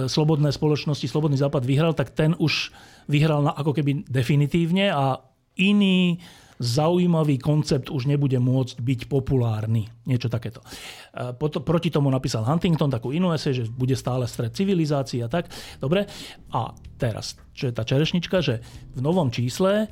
[0.09, 2.73] slobodné spoločnosti, slobodný západ vyhral, tak ten už
[3.09, 5.21] vyhral na, ako keby definitívne a
[5.57, 6.21] iní
[6.63, 9.91] zaujímavý koncept už nebude môcť byť populárny.
[10.07, 10.63] Niečo takéto.
[11.11, 15.51] E, proti tomu napísal Huntington takú inú ese, že bude stále stred civilizácií a tak.
[15.83, 16.07] Dobre.
[16.55, 16.71] A
[17.03, 18.63] teraz, čo je tá čerešnička, že
[18.95, 19.87] v novom čísle e,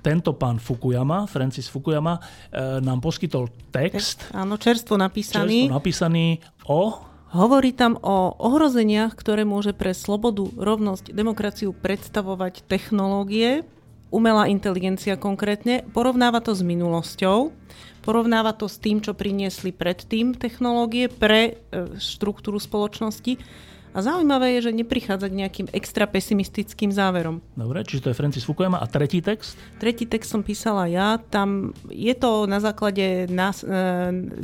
[0.00, 2.22] tento pán Fukuyama, Francis Fukuyama,
[2.78, 4.30] nám poskytol text.
[4.30, 5.66] Áno, čerstvo napísaný.
[5.66, 6.26] Čerstvo napísaný
[6.70, 6.94] o
[7.34, 13.66] Hovorí tam o ohrozeniach, ktoré môže pre slobodu, rovnosť, demokraciu predstavovať technológie,
[14.10, 15.82] umelá inteligencia konkrétne.
[15.90, 17.50] Porovnáva to s minulosťou,
[18.06, 21.52] porovnáva to s tým, čo priniesli predtým technológie pre e,
[21.98, 23.38] štruktúru spoločnosti.
[23.96, 27.40] A zaujímavé je, že neprichádza k nejakým extra pesimistickým záverom.
[27.56, 28.76] Dobre, čiže to je Francis Fukuyama.
[28.76, 29.56] A tretí text?
[29.80, 31.16] Tretí text som písala ja.
[31.16, 33.72] Tam je to na základe nás, e,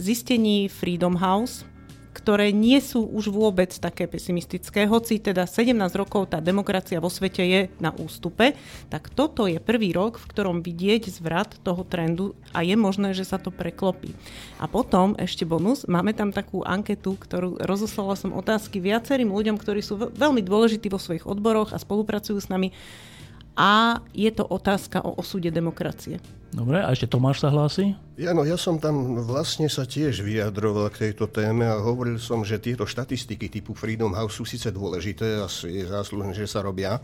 [0.01, 1.69] zistení Freedom House,
[2.13, 7.43] ktoré nie sú už vôbec také pesimistické, hoci teda 17 rokov tá demokracia vo svete
[7.43, 8.53] je na ústupe,
[8.93, 13.25] tak toto je prvý rok, v ktorom vidieť zvrat toho trendu a je možné, že
[13.25, 14.13] sa to preklopí.
[14.61, 19.81] A potom ešte bonus, máme tam takú anketu, ktorú rozoslala som otázky viacerým ľuďom, ktorí
[19.81, 22.71] sú veľmi dôležití vo svojich odboroch a spolupracujú s nami
[23.57, 26.20] a je to otázka o osude demokracie.
[26.53, 27.96] Dobre, a ešte Tomáš sa hlási?
[28.20, 32.44] Ja, no, ja som tam vlastne sa tiež vyjadroval k tejto téme a hovoril som,
[32.44, 37.00] že tieto štatistiky typu Freedom House sú síce dôležité a je záslužné, že sa robia,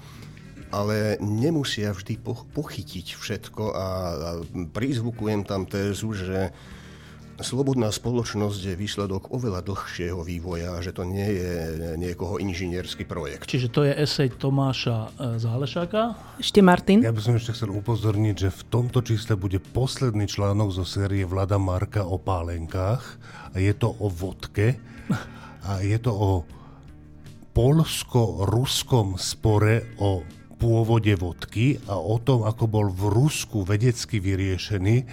[0.69, 2.21] ale nemusia vždy
[2.53, 4.31] pochytiť všetko a, a
[4.69, 6.53] prizvukujem tam tézu, že
[7.39, 11.55] Slobodná spoločnosť je výsledok oveľa dlhšieho vývoja, že to nie je
[11.95, 13.47] niekoho inžinierský projekt.
[13.47, 16.19] Čiže to je esej Tomáša e, Zálešáka?
[16.43, 17.07] Ešte Martin?
[17.07, 21.23] Ja by som ešte chcel upozorniť, že v tomto čísle bude posledný článok zo série
[21.23, 23.07] Vlada Marka o pálenkách
[23.55, 24.75] a je to o vodke
[25.63, 26.43] a je to o
[27.55, 30.27] polsko-ruskom spore o
[30.59, 35.07] pôvode vodky a o tom, ako bol v Rusku vedecky vyriešený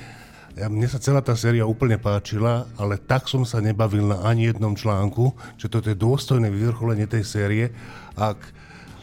[0.56, 4.48] ja, mne sa celá tá séria úplne páčila, ale tak som sa nebavil na ani
[4.48, 7.66] jednom článku, že toto je dôstojné vyvrcholenie tej série.
[8.16, 8.40] Ak,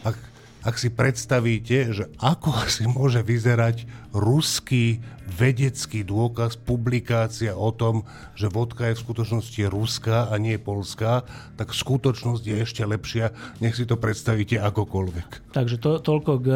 [0.01, 0.17] ak,
[0.65, 3.85] ak si predstavíte, že ako si môže vyzerať
[4.17, 4.97] ruský
[5.29, 8.01] vedecký dôkaz, publikácia o tom,
[8.33, 11.21] že vodka je v skutočnosti ruská a nie polská,
[11.53, 13.29] tak skutočnosť je ešte lepšia,
[13.61, 15.53] nech si to predstavíte akokoľvek.
[15.53, 16.47] Takže to, toľko k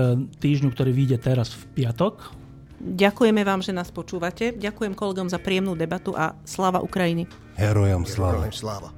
[0.41, 2.46] týždňu, ktorý vyjde teraz v piatok.
[2.77, 4.53] Ďakujeme vám, že nás počúvate.
[4.53, 7.25] Ďakujem kolegom za príjemnú debatu a sláva Ukrajiny.
[7.57, 8.45] Herojam sláva.
[8.53, 8.89] sláva.